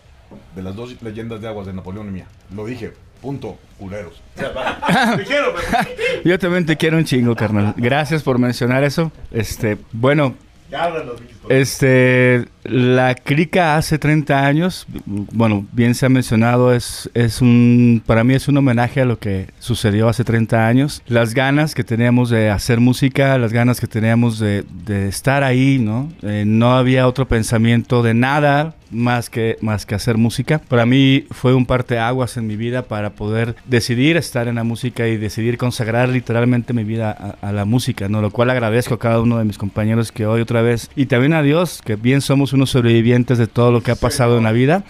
[0.56, 2.28] de las dos leyendas de aguas de Napoleón y mía.
[2.56, 4.22] Lo dije, punto, culeros.
[4.36, 5.16] O sea, va.
[5.18, 7.74] Te quiero, pero- Yo también te quiero un chingo, carnal.
[7.78, 9.12] Gracias por mencionar eso.
[9.32, 10.36] Este, bueno,
[10.70, 11.38] Ya hablan los bichos.
[11.50, 18.24] Este, la crica hace 30 años, bueno, bien se ha mencionado, es, es un, para
[18.24, 21.02] mí es un homenaje a lo que sucedió hace 30 años.
[21.08, 25.80] Las ganas que teníamos de hacer música, las ganas que teníamos de, de estar ahí,
[25.80, 26.12] ¿no?
[26.22, 30.60] Eh, no había otro pensamiento de nada más que, más que hacer música.
[30.60, 35.08] Para mí fue un parteaguas en mi vida para poder decidir estar en la música
[35.08, 38.22] y decidir consagrar literalmente mi vida a, a la música, ¿no?
[38.22, 41.34] Lo cual agradezco a cada uno de mis compañeros que hoy otra vez, y también
[41.34, 44.52] a Dios, que bien somos unos sobrevivientes de todo lo que ha pasado en la
[44.52, 44.84] vida.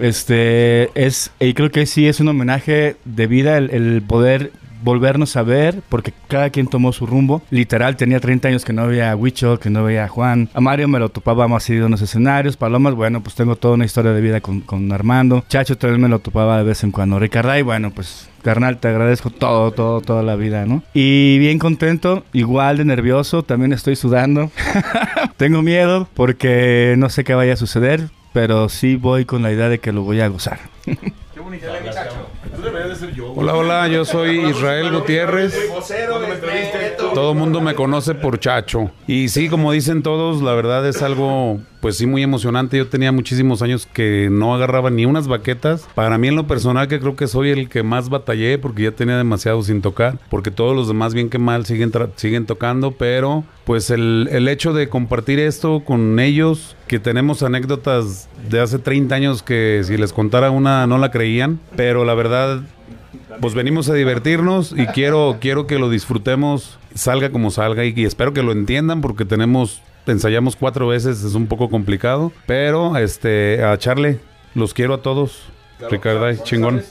[0.00, 4.52] Este, es, y creo que sí es un homenaje de vida el, el poder
[4.82, 7.42] volvernos a ver, porque cada quien tomó su rumbo.
[7.50, 10.48] Literal, tenía 30 años que no veía a Huicho, que no veía a Juan.
[10.54, 12.56] A Mario me lo topaba más seguido en los escenarios.
[12.56, 15.44] Palomas, bueno, pues tengo toda una historia de vida con, con Armando.
[15.48, 17.18] Chacho también me lo topaba de vez en cuando.
[17.18, 20.82] Ricardo, y bueno, pues carnal, te agradezco todo, todo, toda la vida, ¿no?
[20.92, 24.50] Y bien contento, igual de nervioso, también estoy sudando.
[25.36, 29.68] tengo miedo porque no sé qué vaya a suceder, pero sí voy con la idea
[29.68, 30.58] de que lo voy a gozar.
[30.86, 32.31] De ser yo.
[33.34, 35.54] Hola, hola, yo soy Israel Gutiérrez.
[37.14, 38.90] Todo el mundo me conoce por Chacho.
[39.06, 42.78] Y sí, como dicen todos, la verdad es algo pues sí, muy emocionante.
[42.78, 45.88] Yo tenía muchísimos años que no agarraba ni unas baquetas.
[45.96, 48.92] Para mí en lo personal que creo que soy el que más batallé porque ya
[48.92, 53.42] tenía demasiado sin tocar, porque todos los demás bien que mal siguen, siguen tocando, pero
[53.64, 59.14] pues el, el hecho de compartir esto con ellos, que tenemos anécdotas de hace 30
[59.16, 62.62] años que si les contara una no la creían, pero la verdad
[63.40, 68.04] pues venimos a divertirnos y quiero, quiero que lo disfrutemos, salga como salga y, y
[68.04, 73.64] espero que lo entiendan porque tenemos, ensayamos cuatro veces, es un poco complicado, pero este,
[73.64, 74.18] a Charlie,
[74.54, 75.44] los quiero a todos.
[75.90, 76.82] Ricardo, chingón.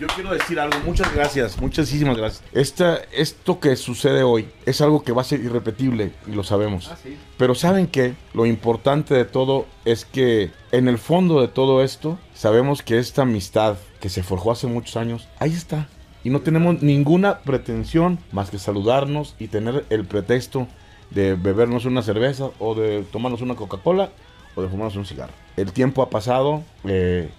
[0.00, 2.42] Yo quiero decir algo, muchas gracias, muchísimas gracias.
[2.52, 6.90] Esta, esto que sucede hoy es algo que va a ser irrepetible y lo sabemos.
[7.36, 8.14] Pero ¿saben qué?
[8.32, 13.22] Lo importante de todo es que en el fondo de todo esto sabemos que esta
[13.22, 15.86] amistad que se forjó hace muchos años, ahí está.
[16.24, 20.66] Y no tenemos ninguna pretensión más que saludarnos y tener el pretexto
[21.10, 24.10] de bebernos una cerveza o de tomarnos una Coca-Cola
[24.54, 25.32] o de fumarnos un cigarro.
[25.56, 27.30] El tiempo ha pasado, eh,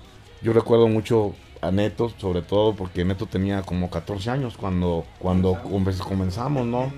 [0.41, 5.61] yo recuerdo mucho a Neto, sobre todo porque Neto tenía como 14 años cuando, cuando
[5.61, 6.91] come- comenzamos, ¿no?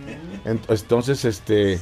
[0.45, 1.79] Ent- Entonces, este,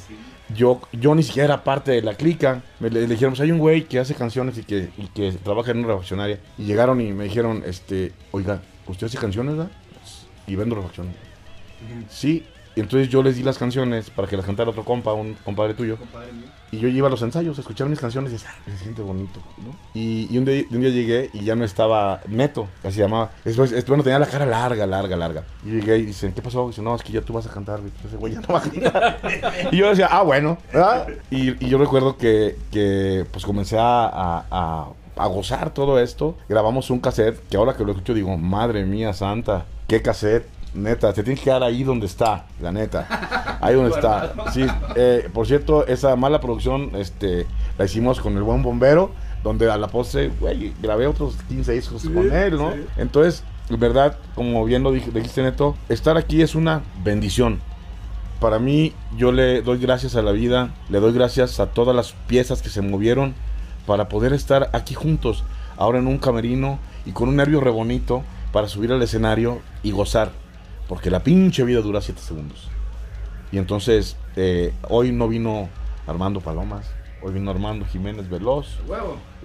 [0.56, 2.64] yo, yo ni siquiera era parte de la clica.
[2.80, 5.32] Me le, le dijeron, "Pues hay un güey que hace canciones y que, y que
[5.32, 6.40] trabaja en una refaccionaria.
[6.58, 9.72] Y llegaron y me dijeron, este, oiga, ¿usted hace canciones, verdad?
[10.48, 11.16] Y vendo refacciones.
[12.10, 12.46] Sí,
[12.76, 15.74] y entonces yo les di las canciones para que las cantara otro compa, un compadre
[15.74, 15.98] tuyo.
[16.72, 19.02] Y yo iba a los ensayos a escuchar mis canciones y decía, "Ah, se siente
[19.02, 19.76] bonito, ¿no?
[19.94, 23.32] Y, y un, día, un día llegué y ya no estaba Neto, así llamaba.
[23.44, 25.44] Después, es- bueno, tenía la cara larga, larga, larga.
[25.66, 26.68] Y llegué y dicen, ¿qué pasó?
[26.68, 27.92] dice, no, es que ya tú vas a cantar, güey.
[28.08, 29.20] Ese güey ya no va a cantar.
[29.72, 31.08] y yo decía, ah, bueno, ¿verdad?
[31.30, 36.38] Y, y yo recuerdo que, que, pues comencé a, a- a- a gozar todo esto.
[36.48, 40.48] Grabamos un cassette que ahora que lo escucho digo, madre mía santa, qué cassette.
[40.74, 43.58] Neta, te tienes que quedar ahí donde está, la neta.
[43.62, 44.34] Ahí donde está.
[44.54, 44.66] Sí,
[44.96, 47.46] eh, por cierto, esa mala producción este,
[47.78, 49.12] la hicimos con el buen bombero,
[49.44, 52.72] donde a la postre, güey, grabé otros 15 discos con él, ¿no?
[52.98, 57.60] Entonces, en verdad, como bien lo dij- dijiste, Neto, estar aquí es una bendición.
[58.40, 62.14] Para mí, yo le doy gracias a la vida, le doy gracias a todas las
[62.28, 63.34] piezas que se movieron
[63.86, 65.44] para poder estar aquí juntos,
[65.78, 69.92] ahora en un camerino y con un nervio re bonito para subir al escenario y
[69.92, 70.32] gozar,
[70.92, 72.68] porque la pinche vida dura 7 segundos.
[73.50, 75.70] Y entonces, eh, hoy no vino
[76.06, 76.86] Armando Palomas,
[77.22, 78.78] hoy vino Armando Jiménez Veloz.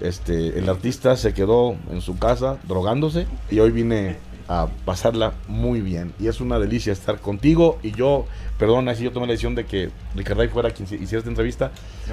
[0.01, 4.16] Este, el artista se quedó en su casa drogándose y hoy vine
[4.48, 6.12] a pasarla muy bien.
[6.18, 7.78] Y es una delicia estar contigo.
[7.81, 8.27] Y yo,
[8.59, 11.70] perdona si yo tomé la decisión de que Ricarday fuera quien hiciera esta entrevista,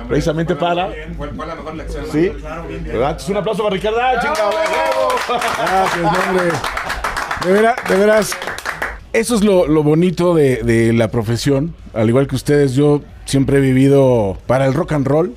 [0.08, 0.92] precisamente para.
[1.18, 2.06] Fue, fue la mejor lección.
[2.12, 2.32] Sí,
[3.32, 4.52] un aplauso para Ricarday, chingado.
[5.28, 6.52] Gracias, hombre.
[7.44, 8.38] De veras, de veras,
[9.14, 11.76] eso es lo, lo bonito de, de la profesión.
[11.94, 15.34] Al igual que ustedes, yo siempre he vivido para el rock and roll.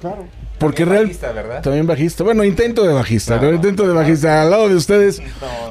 [0.58, 1.62] Porque También real, bajista, ¿verdad?
[1.62, 2.24] también bajista.
[2.24, 3.52] Bueno, intento de bajista, ¿no?
[3.52, 5.20] intento de bajista al lado de ustedes.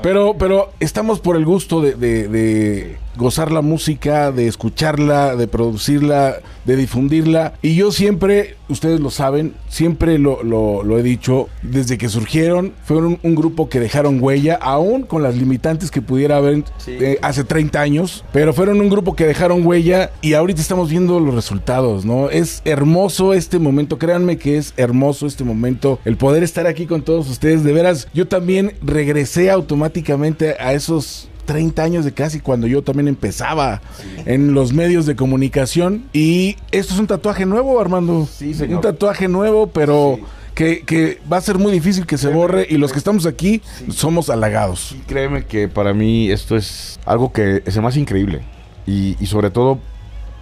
[0.04, 5.48] Pero, pero estamos por el gusto de, de- de gozar la música, de escucharla, de
[5.48, 7.54] producirla, de difundirla.
[7.62, 12.74] Y yo siempre, ustedes lo saben, siempre lo, lo- lo he dicho, desde que surgieron,
[12.84, 17.18] fueron un, un grupo que dejaron huella, aún con las limitantes que pudiera haber eh,
[17.22, 21.36] hace 30 años, pero fueron un grupo que dejaron huella y ahorita estamos viendo los
[21.36, 22.30] resultados, ¿no?
[22.30, 27.02] Es hermoso este momento, créanme que es hermoso este momento, el poder estar aquí con
[27.04, 32.68] todos ustedes, de veras, yo también regresé automáticamente a esos 30 años de casi cuando
[32.68, 33.82] yo también empezaba
[34.26, 36.06] en los medios de comunicación.
[36.14, 38.26] Y esto es un tatuaje nuevo, Armando.
[38.26, 38.76] señor.
[38.76, 40.18] Un tatuaje nuevo, pero
[40.54, 42.66] que, que va a ser muy difícil que se borre.
[42.70, 44.94] Y los que estamos aquí somos halagados.
[44.94, 48.42] Y créeme que para mí esto es algo que es más increíble.
[48.88, 49.80] Y, y sobre todo,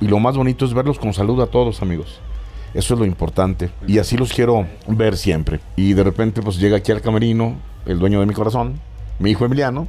[0.01, 2.19] y lo más bonito es verlos con salud a todos, amigos.
[2.73, 3.69] Eso es lo importante.
[3.87, 5.59] Y así los quiero ver siempre.
[5.75, 7.55] Y de repente, pues llega aquí al camerino,
[7.85, 8.79] el dueño de mi corazón,
[9.19, 9.87] mi hijo Emiliano,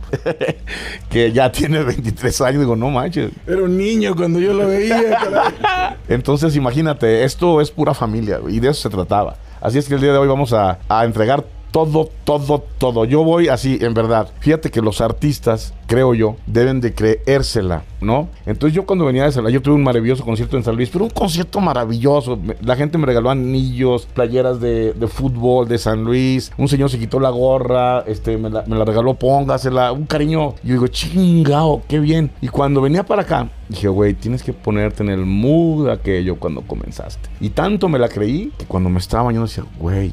[1.11, 2.61] que ya tiene 23 años.
[2.61, 3.33] Digo, no manches.
[3.47, 5.97] Era un niño cuando yo lo veía.
[6.09, 9.37] Entonces, imagínate, esto es pura familia y de eso se trataba.
[9.61, 11.45] Así es que el día de hoy vamos a, a entregar
[11.75, 13.05] todo, todo, todo.
[13.05, 14.29] Yo voy así, en verdad.
[14.39, 18.29] Fíjate que los artistas, creo yo, deben de creérsela, ¿no?
[18.47, 21.07] Entonces yo cuando venía de Luis, yo tuve un maravilloso concierto en San Luis, pero
[21.07, 22.39] un concierto maravilloso.
[22.63, 26.53] La gente me regaló anillos, playeras de, fútbol de San Luis.
[26.57, 29.91] Un señor se quitó la gorra, este, me la, me la regaló, póngasela.
[29.91, 30.55] Un cariño.
[30.63, 32.31] Yo digo, chingao, qué bien.
[32.41, 36.61] Y cuando venía para acá, dije, güey, tienes que ponerte en el mood aquello cuando
[36.61, 37.31] comenzaste.
[37.41, 40.13] Y tanto me la creí que cuando me estaba bañando decía, güey,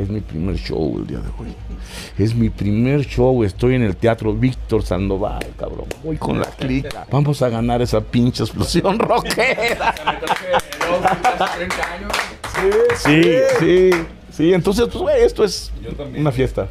[0.00, 1.54] es mi primer show el día de hoy.
[2.18, 3.42] Es mi primer show.
[3.44, 5.86] Estoy en el teatro Víctor Sandoval, cabrón.
[6.02, 7.06] Voy con la clica.
[7.10, 9.94] Vamos a ganar esa pinche explosión rockera.
[12.96, 13.22] Sí,
[13.58, 13.90] sí,
[14.30, 14.52] sí.
[14.52, 15.72] Entonces, pues, güey, esto es
[16.16, 16.68] una fiesta.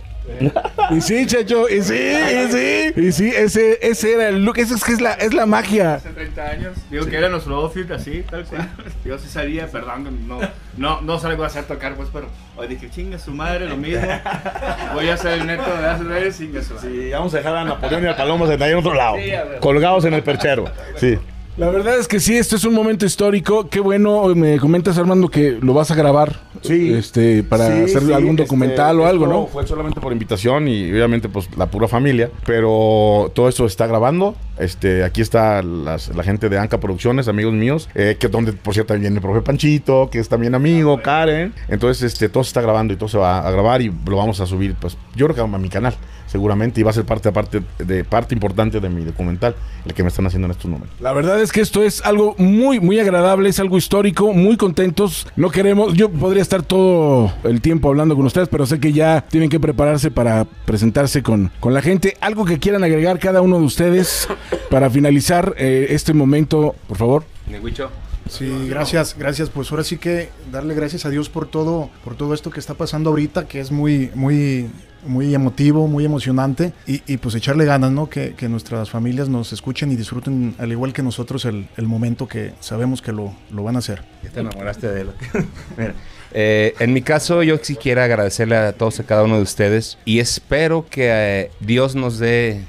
[0.91, 4.73] Y sí, chacho, y sí, y sí, y sí, ese, ese era el look, ese
[4.73, 5.95] es que es la, es la magia.
[5.95, 6.77] Hace 30 años.
[6.89, 8.69] Digo que era nuestro outfit así, tal cual.
[9.06, 10.39] Yo sí salía, perdón, no,
[10.77, 14.01] no, no salgo a hacer tocar, pues, pero hoy dije, chinga su madre, lo mismo.
[14.93, 16.89] Voy a hacer el neto de hace veces, chinga su madre.
[16.89, 19.15] Sí, vamos a dejar a Napoleón y a Paloma sentados en otro lado.
[19.18, 20.65] Sí, colgados en el perchero.
[20.97, 21.18] Sí.
[21.60, 23.68] La verdad es que sí, esto es un momento histórico.
[23.69, 26.40] Qué bueno, me comentas Armando que lo vas a grabar.
[26.61, 26.94] Sí.
[26.94, 29.48] Este, para Sí, hacer sí, algún este, documental o algo, esto ¿no?
[29.48, 34.36] Fue solamente por invitación y obviamente pues la pura familia, pero todo eso está grabando.
[34.57, 38.73] Este, aquí está las- la gente de Anca Producciones, amigos míos, eh, que donde por
[38.73, 41.53] cierto también viene el profe Panchito, que es también amigo, Karen.
[41.68, 44.40] Entonces, este, todo se está grabando y todo se va a grabar y lo vamos
[44.40, 45.94] a subir, pues yo creo que a mi canal,
[46.30, 50.03] seguramente, y va a ser parte aparte de parte importante de mi documental, el que
[50.03, 50.95] me están haciendo en estos momentos.
[51.01, 55.27] La verdad es que esto es algo muy, muy agradable, es algo histórico, muy contentos.
[55.35, 59.26] No queremos, yo podría estar todo el tiempo hablando con ustedes, pero sé que ya
[59.30, 62.15] tienen que prepararse para presentarse con, con la gente.
[62.22, 64.27] Algo que quieran agregar cada uno de ustedes
[64.69, 67.23] para finalizar eh, este momento, por favor.
[67.47, 67.89] Neguicho.
[68.30, 69.49] Sí, gracias, gracias.
[69.49, 72.76] Pues ahora sí que darle gracias a Dios por todo, por todo esto que está
[72.76, 74.69] pasando ahorita, que es muy, muy,
[75.06, 76.74] muy emotivo, muy emocionante.
[76.88, 78.10] Y, y pues echarle ganas, ¿no?
[78.10, 82.28] Que, que nuestras familias nos escuchen y disfruten, al igual que nosotros, el, el momento
[82.28, 84.04] que sabemos que lo, lo van a hacer.
[84.24, 85.10] Ya te enamoraste de él.
[85.78, 85.94] Mira,
[86.32, 89.98] eh, en mi caso, yo sí quiero agradecerle a todos y cada uno de ustedes
[90.06, 92.62] y espero que eh, Dios nos dé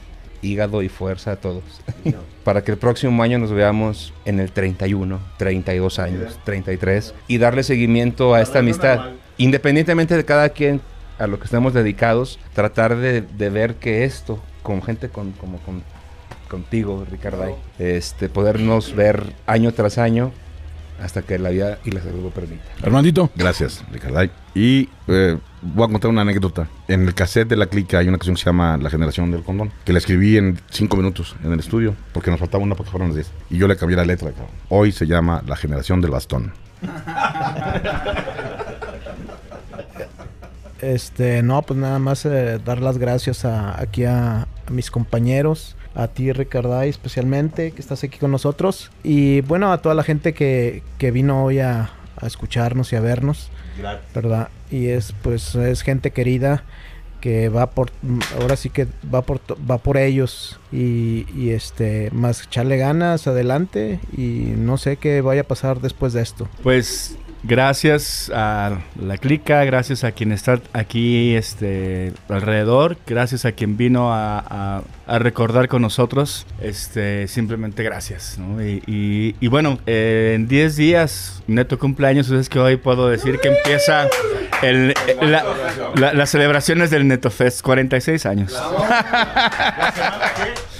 [0.42, 1.62] hígado y fuerza a todos
[2.44, 7.62] para que el próximo año nos veamos en el 31, 32 años, 33 y darle
[7.62, 9.10] seguimiento a esta amistad.
[9.36, 10.80] Independientemente de cada quien
[11.20, 15.58] a lo que estemos dedicados, tratar de, de ver que esto, con gente con, como
[15.58, 15.82] con,
[16.48, 20.32] contigo, Ricardo, este, podernos ver año tras año
[21.00, 22.64] hasta que la vida y la salud lo permita.
[22.82, 23.30] Armandito.
[23.34, 24.22] Gracias, Ricardo.
[24.54, 26.68] Y eh, voy a contar una anécdota.
[26.88, 29.42] En el cassette de la clica hay una canción que se llama La generación del
[29.42, 32.84] condón, que la escribí en cinco minutos en el estudio, porque nos faltaba una para
[32.84, 33.30] que fueran las 10.
[33.50, 34.50] Y yo le cambié la letra, cabrón.
[34.68, 36.52] Hoy se llama La generación del bastón.
[40.82, 45.76] Este, no, pues nada más eh, dar las gracias a, aquí a, a mis compañeros,
[45.94, 50.32] a ti Ricarday especialmente, que estás aquí con nosotros, y bueno, a toda la gente
[50.34, 53.50] que, que vino hoy a, a escucharnos y a vernos,
[54.14, 54.48] ¿verdad?
[54.70, 56.64] Y es pues es gente querida
[57.20, 57.90] que va por
[58.40, 59.40] ahora sí que va por
[59.70, 65.42] va por ellos y, y, este más echarle ganas adelante y no sé qué vaya
[65.42, 66.48] a pasar después de esto.
[66.62, 73.76] Pues gracias a la clica, gracias a quien está aquí este, alrededor, gracias a quien
[73.76, 78.38] vino a, a- a recordar con nosotros, este, simplemente gracias.
[78.38, 78.62] ¿no?
[78.64, 83.40] Y, y- y bueno, eh, en 10 días, neto cumpleaños, es que hoy puedo decir
[83.40, 84.06] que empieza
[84.62, 85.44] el- la-
[85.96, 88.52] la- las celebraciones del NetoFest, 46 años.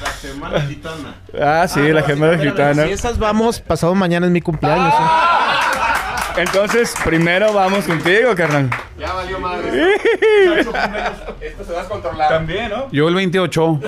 [0.02, 1.14] La semana gitana.
[1.40, 2.84] Ah, sí, la gemela gitana.
[2.84, 4.92] Si esas vamos, pasado mañana es mi cumpleaños.
[4.94, 5.78] ¿eh?
[6.36, 8.70] Entonces, primero vamos contigo, carnal.
[8.98, 9.94] Ya valió madre.
[11.40, 12.28] Esto se va a controlar.
[12.28, 12.88] También, ¿no?
[12.92, 13.80] Yo el 28.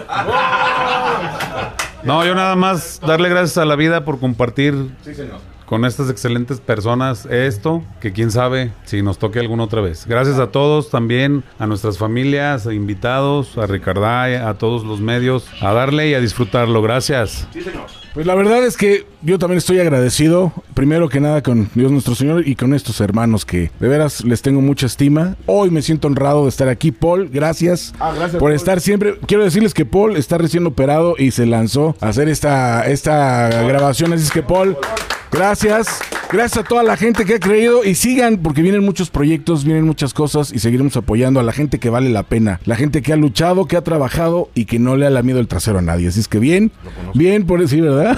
[2.02, 4.74] No, yo nada más darle gracias a la vida por compartir
[5.04, 5.38] Sí, señor.
[5.66, 10.04] con estas excelentes personas esto, que quién sabe si nos toque alguna otra vez.
[10.06, 15.46] Gracias a todos también, a nuestras familias, a invitados, a Ricarday, a todos los medios,
[15.60, 16.82] a darle y a disfrutarlo.
[16.82, 17.46] Gracias.
[18.14, 22.14] Pues la verdad es que yo también estoy agradecido, primero que nada con Dios nuestro
[22.14, 25.36] Señor y con estos hermanos que de veras les tengo mucha estima.
[25.46, 28.52] Hoy me siento honrado de estar aquí, Paul, gracias, Ah, gracias, por Paul.
[28.52, 29.14] estar siempre.
[29.26, 34.12] Quiero decirles que Paul está recién operado y se lanzó a hacer esta, esta grabación,
[34.12, 34.76] así es que Paul,
[35.32, 36.00] gracias.
[36.32, 39.84] Gracias a toda la gente que ha creído y sigan porque vienen muchos proyectos, vienen
[39.84, 43.12] muchas cosas y seguiremos apoyando a la gente que vale la pena, la gente que
[43.12, 46.08] ha luchado, que ha trabajado y que no le ha lamido el trasero a nadie.
[46.08, 46.72] Así es que bien,
[47.12, 48.16] bien por decir, ¿verdad?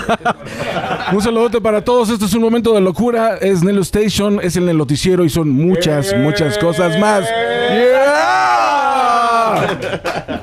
[1.12, 2.08] un saludote para todos.
[2.08, 3.36] Esto es un momento de locura.
[3.38, 7.24] Es Nelo Station, es en el noticiero y son muchas, muchas cosas más.
[7.68, 8.24] ¡Yeah!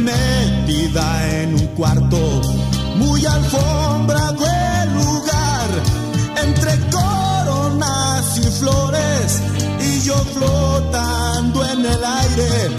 [0.00, 2.18] metida en un cuarto,
[2.96, 5.68] muy alfombrado el lugar,
[6.44, 9.42] entre coronas y flores,
[9.80, 12.70] y yo flotando en el aire,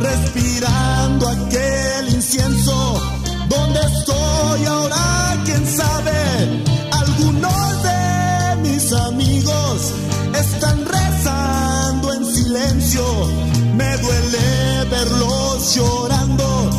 [0.00, 3.00] respirando aquel incienso.
[3.48, 5.42] ¿Dónde estoy ahora?
[5.44, 6.62] ¿Quién sabe?
[6.92, 9.92] Algunos de mis amigos
[10.34, 13.55] están rezando en silencio.
[13.76, 16.70] Me duele verlos llorando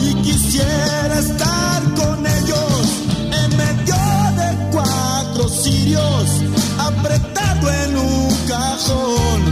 [0.00, 3.04] y quisiera estar con ellos
[3.44, 3.94] en medio
[4.36, 6.42] de cuatro cirios,
[6.76, 9.49] apretado en un cajón.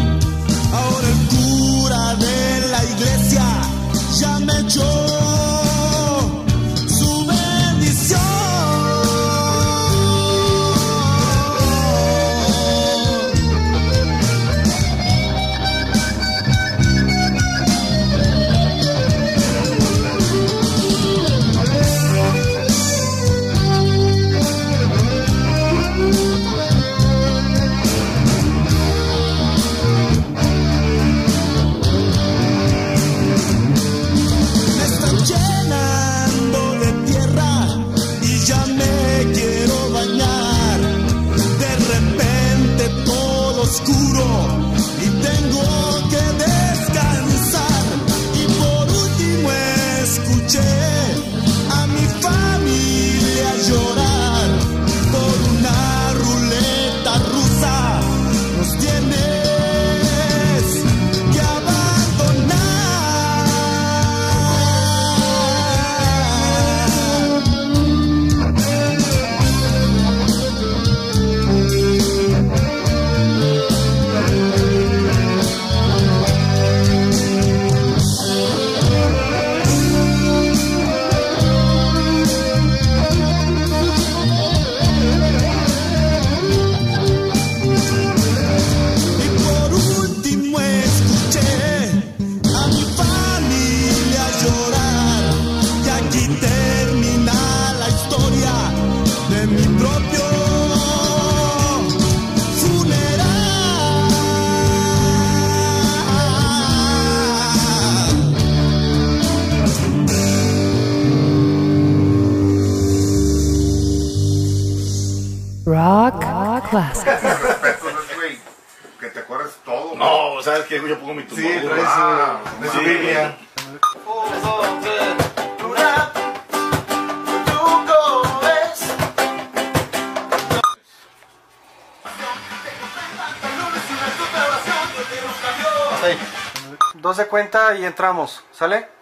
[138.53, 138.98] ¿Sale?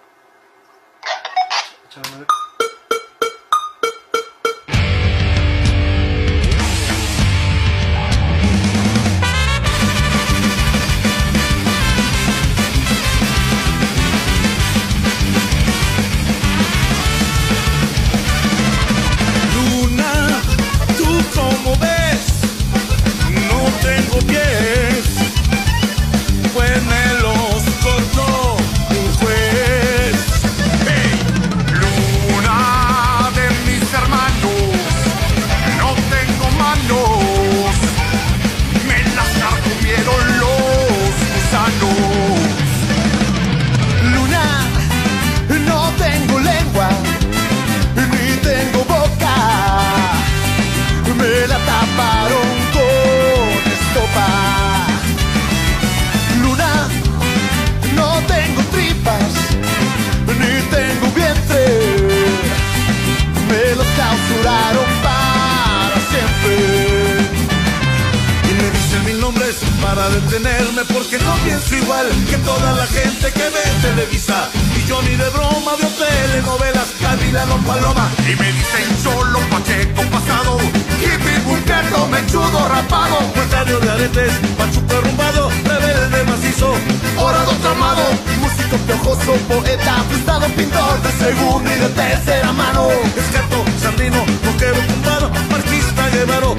[94.77, 96.57] Rockero tumbado, marxista, guevaro,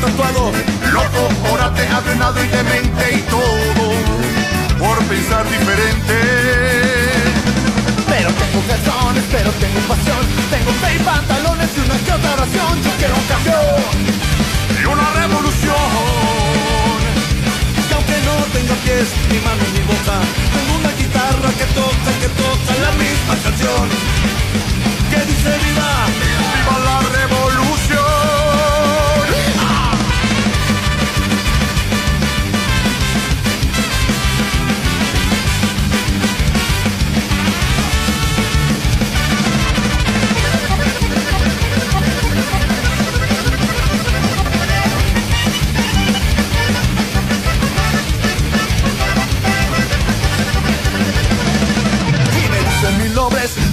[0.00, 0.52] tatuado,
[0.92, 3.84] loco, orate, adrenado y demente y todo
[4.78, 6.14] por pensar diferente.
[8.08, 10.22] Pero tengo calzones, pero tengo pasión.
[10.50, 12.82] Tengo y pantalones y una que otra oración.
[12.82, 13.60] Yo quiero un cambio.
[14.80, 16.98] Y una revolución.
[17.88, 20.16] Y aunque no tenga pies, ni manos ni boca,
[20.54, 24.18] tengo una guitarra que toca, que toca la misma canción.
[25.10, 27.47] Que dice viva, viva la revolución.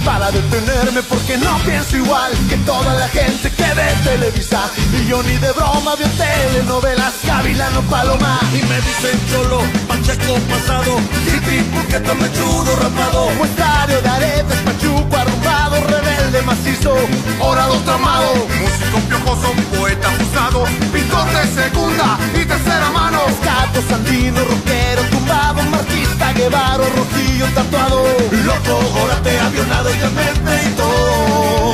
[0.06, 4.70] Para detenerme porque no pienso igual que toda la gente que ve Televisa.
[4.92, 8.38] Y yo ni de broma veo telenovelas, Gavilano Paloma.
[8.54, 13.30] Y me dicen cholo, pacheco pasado, hippie, porque tan mechudo rapado.
[13.36, 16.94] Muestrario de aretes, pachuco arrumbado, rebelde macizo,
[17.40, 18.46] orado tramado.
[18.60, 23.22] Músico piojoso, poeta abusado, pintor de segunda y tercera mano.
[23.56, 28.04] Escato, sandino, rockero, tumbado, marquista, guevaro, rojillo, tatuado.
[28.44, 31.72] Loco, órate, avionado y demente y todo.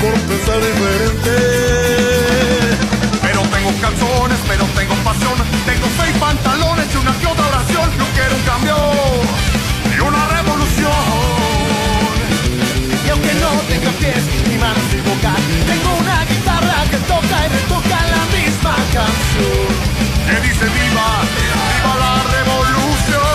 [0.00, 1.36] Por pensar diferente.
[3.20, 5.36] Pero tengo calzones, pero tengo pasión.
[5.66, 7.90] Tengo seis pantalones y una que otra oración.
[7.98, 8.76] No quiero un cambio
[9.94, 11.04] y una revolución.
[13.04, 15.34] Y aunque no tenga pies, ni manos ni boca,
[15.68, 19.69] tengo una guitarra que toca y retoca la misma canción.
[20.30, 23.30] Que dice viva, viva la revolución.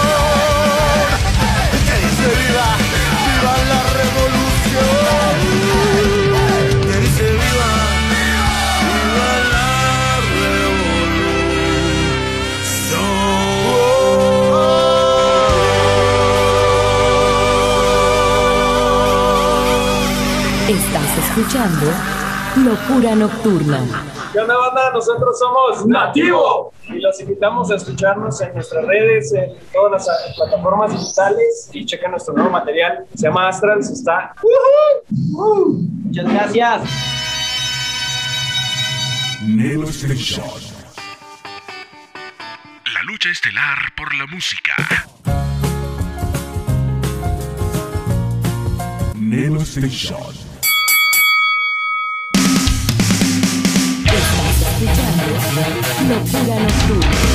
[1.86, 2.70] Que dice viva,
[3.26, 5.36] viva la revolución.
[6.88, 7.72] Que dice viva,
[8.80, 9.68] viva la
[20.70, 21.88] Estás escuchando
[22.64, 24.15] Locura Nocturna.
[24.36, 24.92] ¿Qué onda, banda?
[24.92, 30.34] Nosotros somos Nativo y los invitamos a escucharnos en nuestras redes, en todas las eh,
[30.36, 33.06] plataformas digitales y chequen nuestro nuevo material.
[33.16, 34.36] Se llama Astrals, está.
[34.44, 35.78] ¡Woohoo!
[36.04, 36.82] Muchas gracias.
[39.42, 40.44] Nelo Station.
[42.94, 44.74] La lucha estelar por la música.
[49.16, 50.45] Nelo Station.
[55.56, 57.26] Locura Nocturna.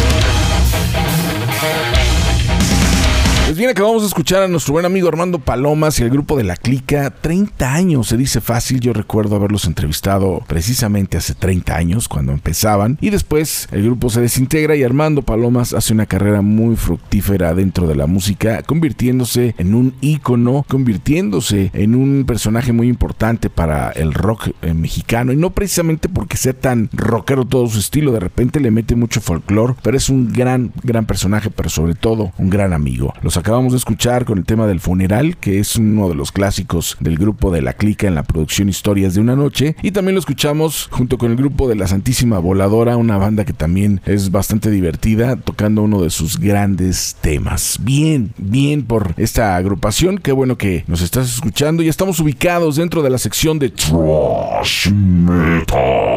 [3.51, 6.45] Pues bien, acabamos de escuchar a nuestro buen amigo Armando Palomas y el grupo de
[6.45, 7.11] La Clica.
[7.11, 8.79] 30 años, se dice fácil.
[8.79, 12.97] Yo recuerdo haberlos entrevistado precisamente hace 30 años, cuando empezaban.
[13.01, 17.89] Y después el grupo se desintegra y Armando Palomas hace una carrera muy fructífera dentro
[17.89, 24.15] de la música, convirtiéndose en un ícono, convirtiéndose en un personaje muy importante para el
[24.15, 25.33] rock eh, mexicano.
[25.33, 29.21] Y no precisamente porque sea tan rockero todo su estilo, de repente le mete mucho
[29.21, 33.13] folclore, pero es un gran, gran personaje, pero sobre todo un gran amigo.
[33.41, 37.19] Acabamos de escuchar con el tema del funeral, que es uno de los clásicos del
[37.19, 39.77] grupo de La Clica en la producción Historias de una Noche.
[39.83, 43.53] Y también lo escuchamos junto con el grupo de La Santísima Voladora, una banda que
[43.53, 47.79] también es bastante divertida, tocando uno de sus grandes temas.
[47.81, 50.19] Bien, bien por esta agrupación.
[50.19, 51.83] Qué bueno que nos estás escuchando.
[51.83, 56.11] Y estamos ubicados dentro de la sección de Trash Metal.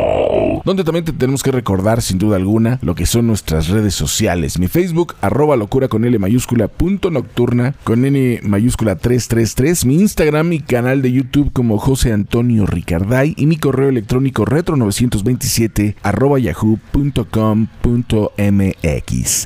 [0.66, 4.60] Donde también te tenemos que recordar, sin duda alguna, lo que son nuestras redes sociales.
[4.60, 9.86] Mi Facebook, arroba locura con L mayúscula, punto nocturna, con N mayúscula 333.
[9.86, 13.34] Mi Instagram, mi canal de YouTube como José Antonio Ricarday.
[13.38, 17.24] Y mi correo electrónico retro927 arroba yahoo.com.mx.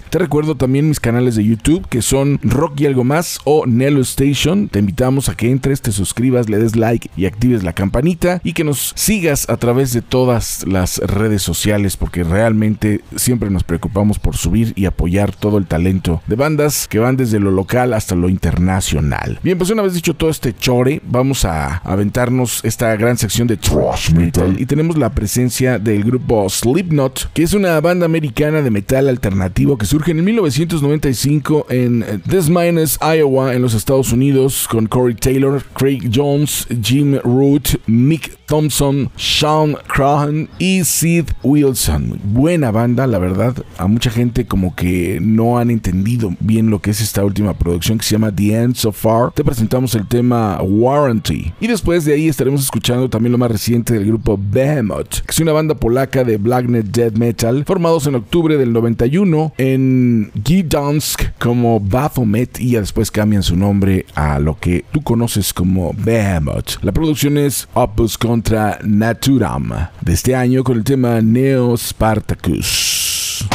[0.09, 4.01] Te recuerdo también mis canales de YouTube que son Rock y algo más o Nelo
[4.01, 4.69] Station.
[4.69, 8.53] Te invitamos a que entres, te suscribas, le des like y actives la campanita y
[8.53, 14.19] que nos sigas a través de todas las redes sociales porque realmente siempre nos preocupamos
[14.19, 18.15] por subir y apoyar todo el talento de bandas que van desde lo local hasta
[18.15, 19.39] lo internacional.
[19.43, 23.57] Bien, pues una vez dicho todo este chore, vamos a aventarnos esta gran sección de
[23.57, 28.71] thrash metal y tenemos la presencia del grupo Slipknot, que es una banda americana de
[28.71, 34.87] metal alternativo que surge en 1995 en Des Moines, Iowa, en los Estados Unidos, con
[34.87, 42.19] Corey Taylor, Craig Jones, Jim Root, Mick Thompson, Sean Crahan y Sid Wilson.
[42.23, 43.55] Buena banda, la verdad.
[43.77, 47.97] A mucha gente como que no han entendido bien lo que es esta última producción
[47.97, 49.31] que se llama The End So Far.
[49.31, 51.53] Te presentamos el tema Warranty.
[51.59, 55.39] Y después de ahí estaremos escuchando también lo más reciente del grupo Behemoth, que es
[55.39, 61.79] una banda polaca de Blacknet Dead Metal, formados en octubre del 91 en Gdansk como
[61.79, 66.81] Baphomet y después cambian su nombre a lo que tú conoces como Behemoth.
[66.81, 69.69] La producción es Opus contra Naturam
[70.01, 73.47] de este año con el tema Neo Spartacus.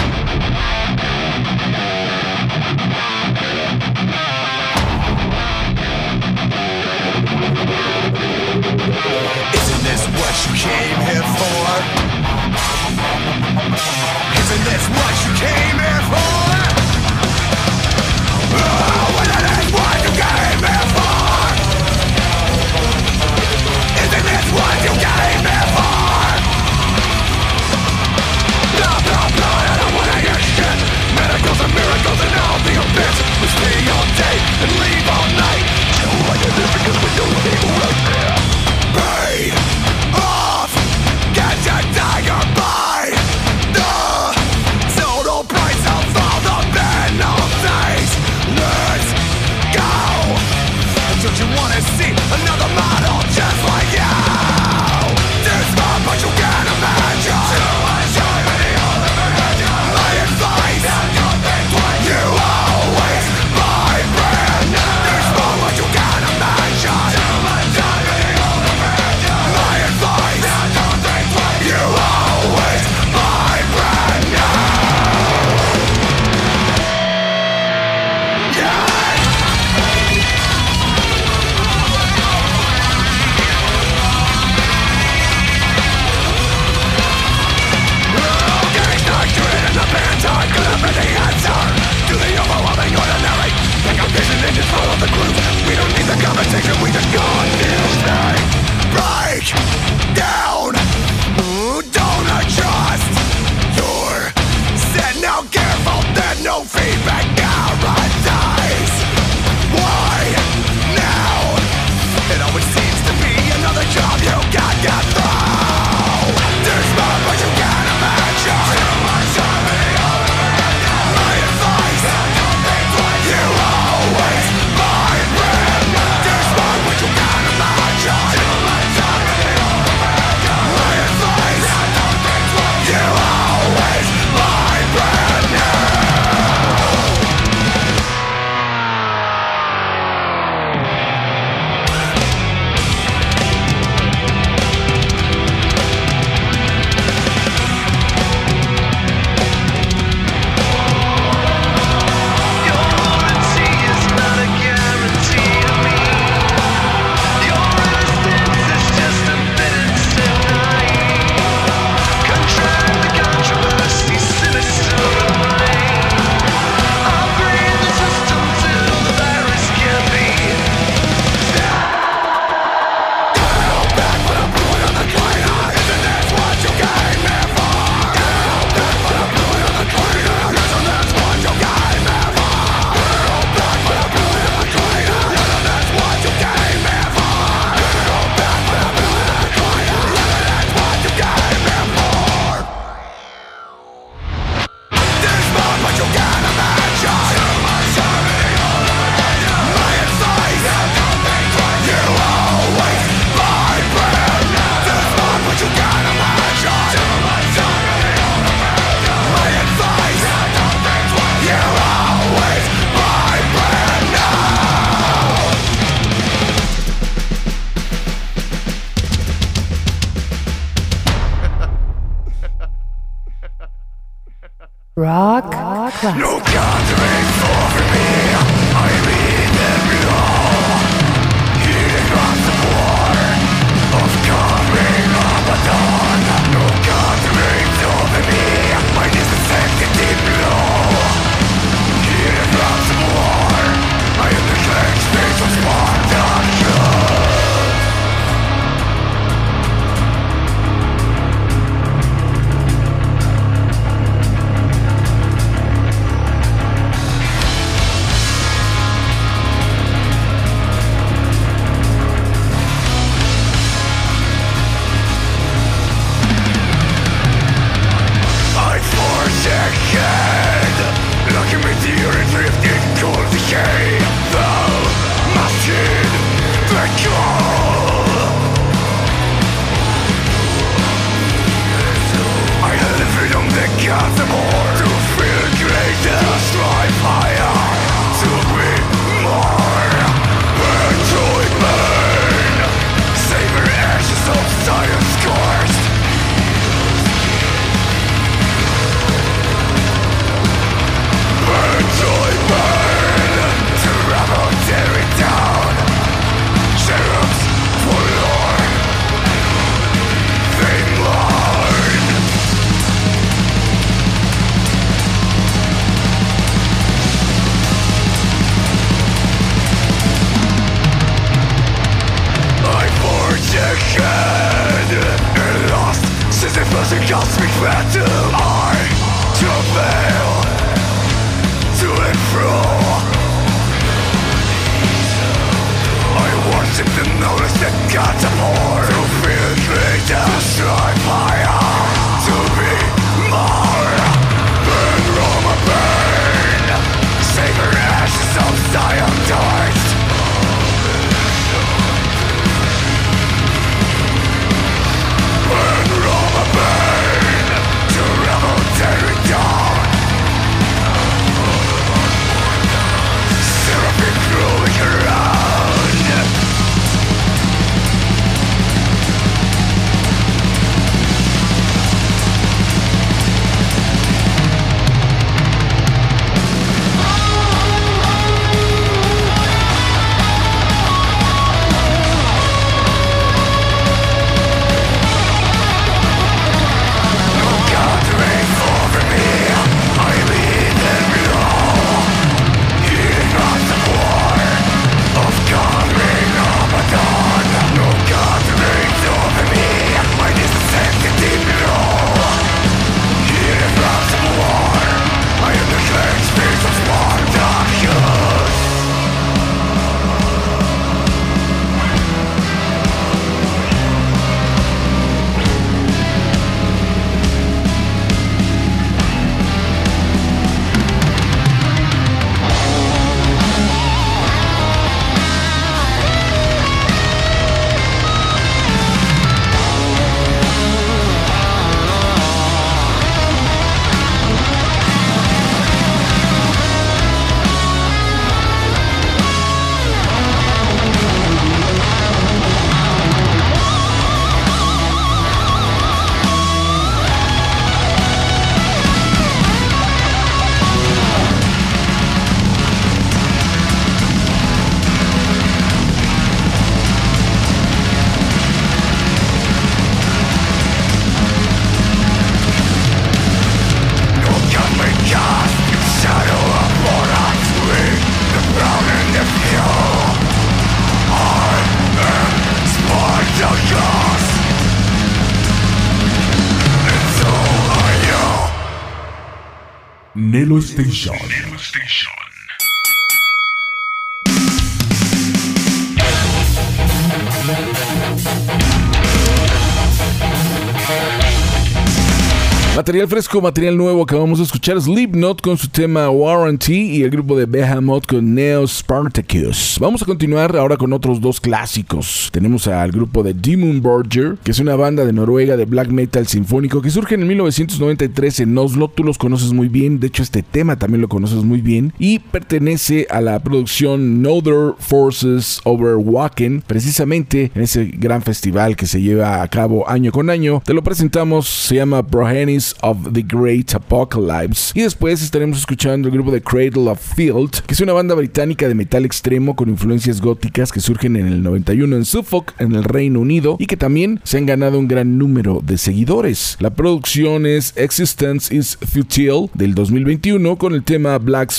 [492.93, 494.03] Material fresco, material nuevo.
[494.03, 498.69] Acabamos de escuchar Slipknot con su tema Warranty y el grupo de Behemoth con Neo
[498.69, 499.79] Spartacus.
[499.81, 502.29] Vamos a continuar ahora con otros dos clásicos.
[502.33, 506.27] Tenemos al grupo de Demon Borger, que es una banda de Noruega de black metal
[506.27, 508.89] sinfónico que surge en 1993 en Oslo.
[508.89, 512.19] Tú los conoces muy bien, de hecho este tema también lo conoces muy bien y
[512.19, 519.01] pertenece a la producción Northern Forces Over Wacken, precisamente en ese gran festival que se
[519.01, 520.61] lleva a cabo año con año.
[520.63, 524.73] Te lo presentamos, se llama Progenis of the Great Apocalypse.
[524.79, 528.69] Y después estaremos escuchando el grupo de Cradle of Field, que es una banda británica
[528.69, 532.85] de metal extremo con influencias góticas que surgen en el 91 en Suffolk, en el
[532.85, 536.57] Reino Unido, y que también se han ganado un gran número de seguidores.
[536.61, 541.53] La producción es Existence is Futile del 2021 con el tema Black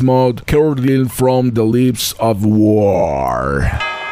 [0.45, 4.02] Curdled from the Lips of War.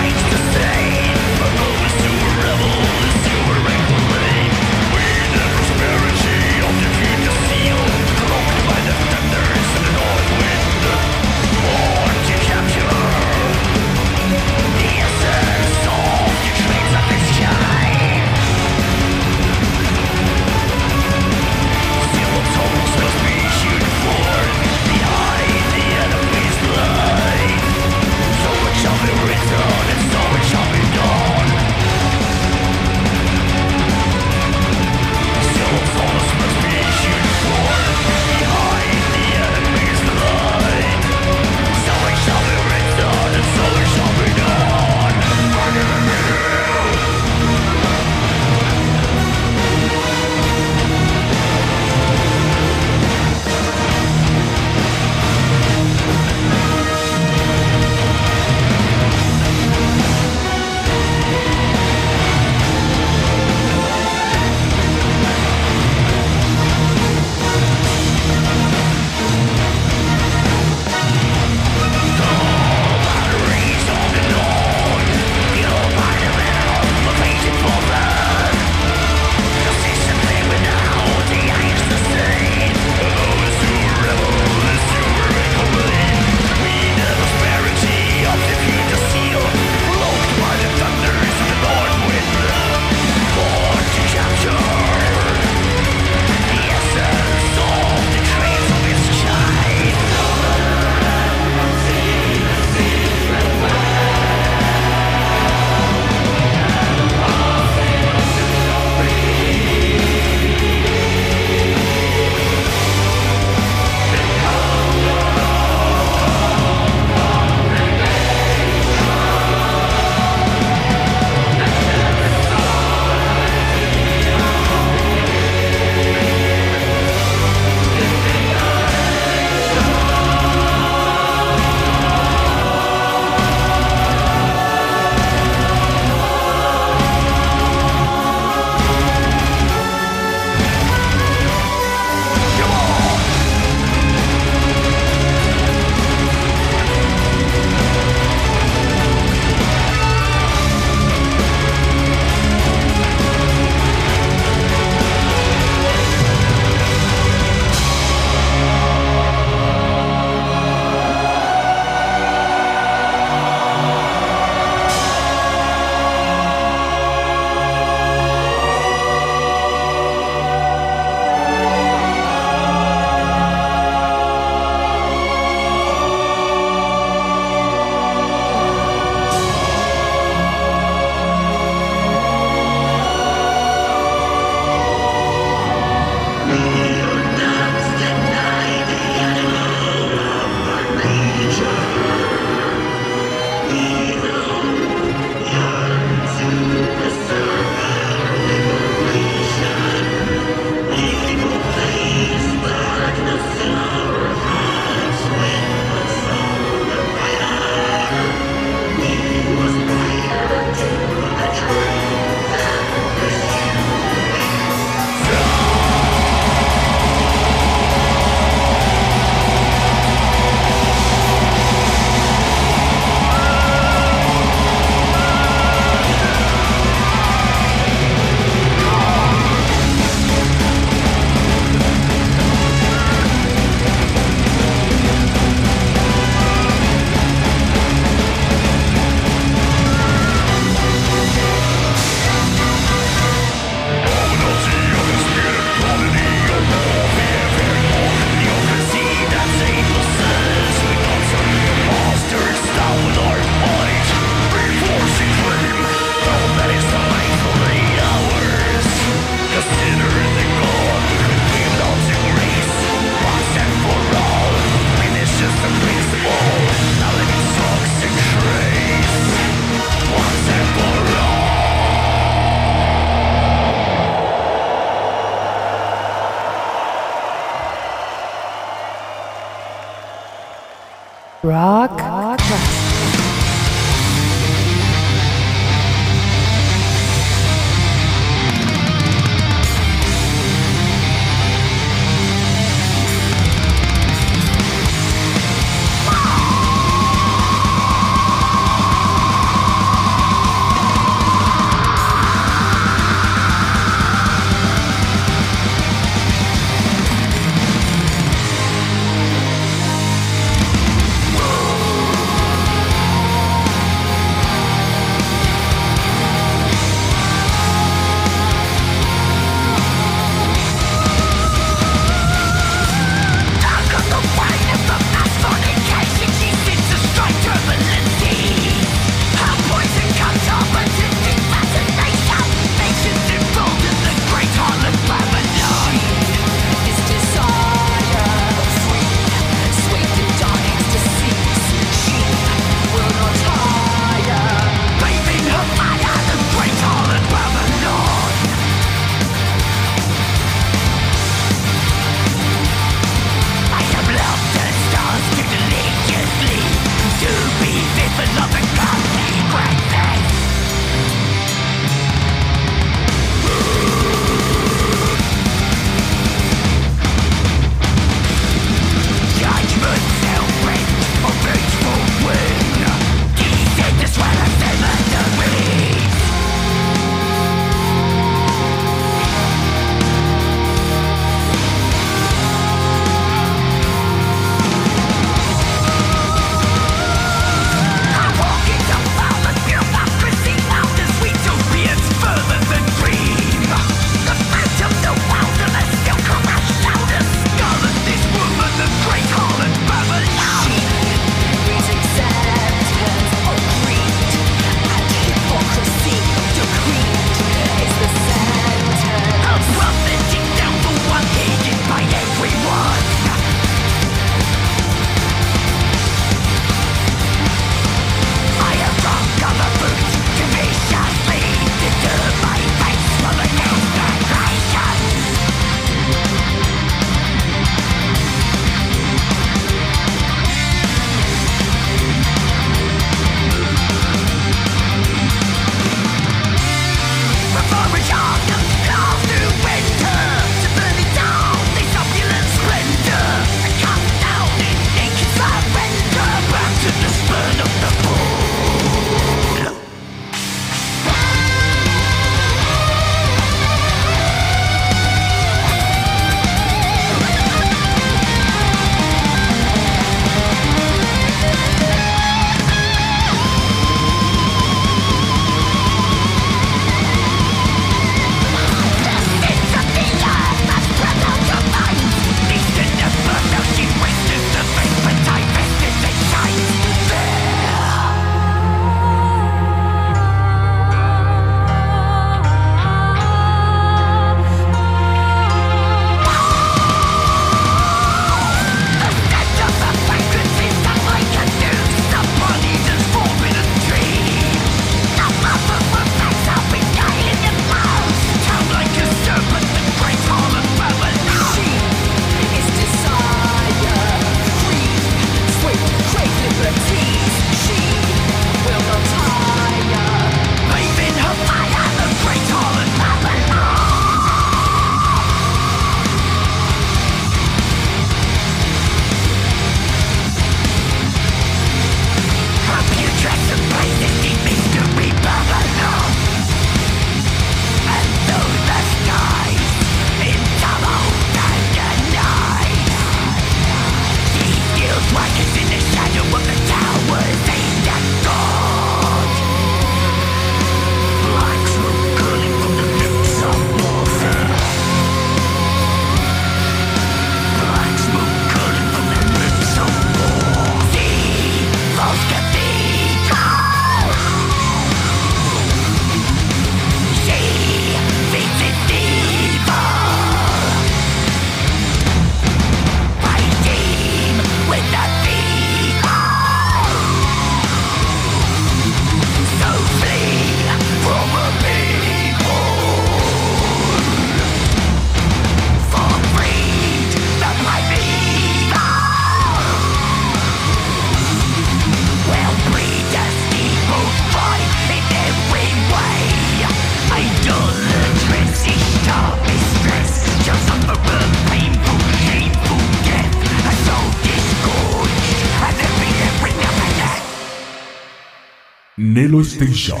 [599.60, 600.00] Station.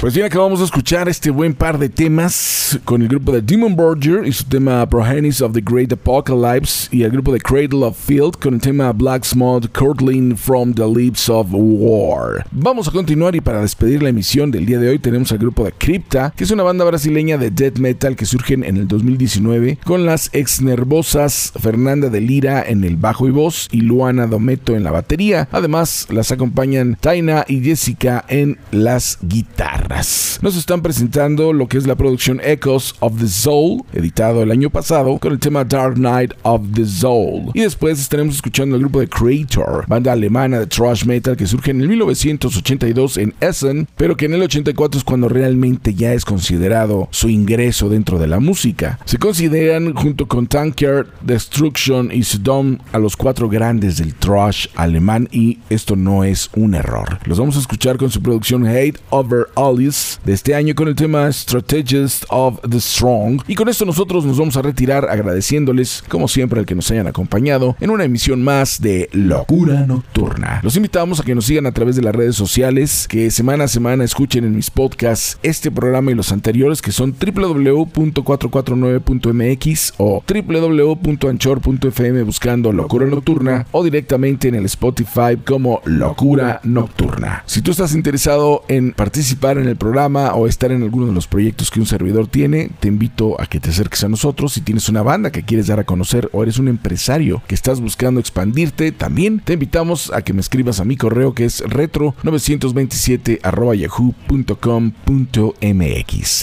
[0.00, 4.24] Pues acabamos de escuchar este buen par de temas con el grupo de Demon Borger
[4.24, 8.36] y su tema Progenis of the Great Apocalypse y el grupo de Cradle of Field
[8.36, 12.46] con el tema Black Smud Curtling from the Lips of War.
[12.52, 15.64] Vamos a continuar y para despedir la emisión del día de hoy tenemos al grupo
[15.64, 19.78] de Crypta, que es una banda brasileña de death metal que surgen en el 2019
[19.84, 24.76] con las ex nervosas Fernanda de Lira en el bajo y voz y Luana Dometo
[24.76, 25.48] en la batería.
[25.50, 30.19] Además, las acompañan Taina y Jessica en las guitarras.
[30.42, 34.70] Nos están presentando lo que es la producción Echoes of the Soul, editado el año
[34.70, 37.50] pasado, con el tema Dark Night of the Soul.
[37.54, 41.72] Y después estaremos escuchando el grupo de Creator, banda alemana de thrash metal que surge
[41.72, 46.24] en el 1982 en Essen, pero que en el 84 es cuando realmente ya es
[46.24, 48.98] considerado su ingreso dentro de la música.
[49.04, 55.28] Se consideran junto con Tanker, Destruction y Sodom a los cuatro grandes del thrash alemán
[55.32, 57.18] y esto no es un error.
[57.24, 59.80] Los vamos a escuchar con su producción Hate Over All
[60.24, 63.42] de este año con el tema Strategist of the Strong.
[63.46, 67.06] Y con esto nosotros nos vamos a retirar agradeciéndoles, como siempre, al que nos hayan
[67.06, 70.60] acompañado en una emisión más de Locura Nocturna.
[70.62, 73.68] Los invitamos a que nos sigan a través de las redes sociales, que semana a
[73.68, 82.22] semana escuchen en mis podcasts este programa y los anteriores que son www.449.mx o www.anchor.fm
[82.22, 87.44] buscando Locura Nocturna o directamente en el Spotify como Locura Nocturna.
[87.46, 91.26] Si tú estás interesado en participar en el programa o estar en alguno de los
[91.26, 94.54] proyectos que un servidor tiene, te invito a que te acerques a nosotros.
[94.54, 97.80] Si tienes una banda que quieres dar a conocer o eres un empresario que estás
[97.80, 103.40] buscando expandirte, también te invitamos a que me escribas a mi correo que es retro927
[103.76, 104.06] yahoo.com.mx.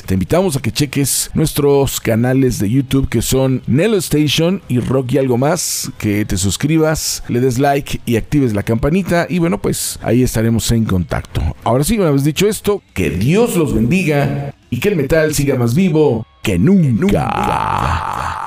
[0.06, 5.14] Te invitamos a que cheques nuestros canales de YouTube que son Nelo Station y Rock
[5.14, 9.60] y algo más, que te suscribas, le des like y actives la campanita y bueno,
[9.62, 11.42] pues ahí estaremos en contacto.
[11.64, 13.10] Ahora sí, una vez dicho esto, que
[13.56, 18.47] Los bendiga y que el metal siga más vivo que nunca.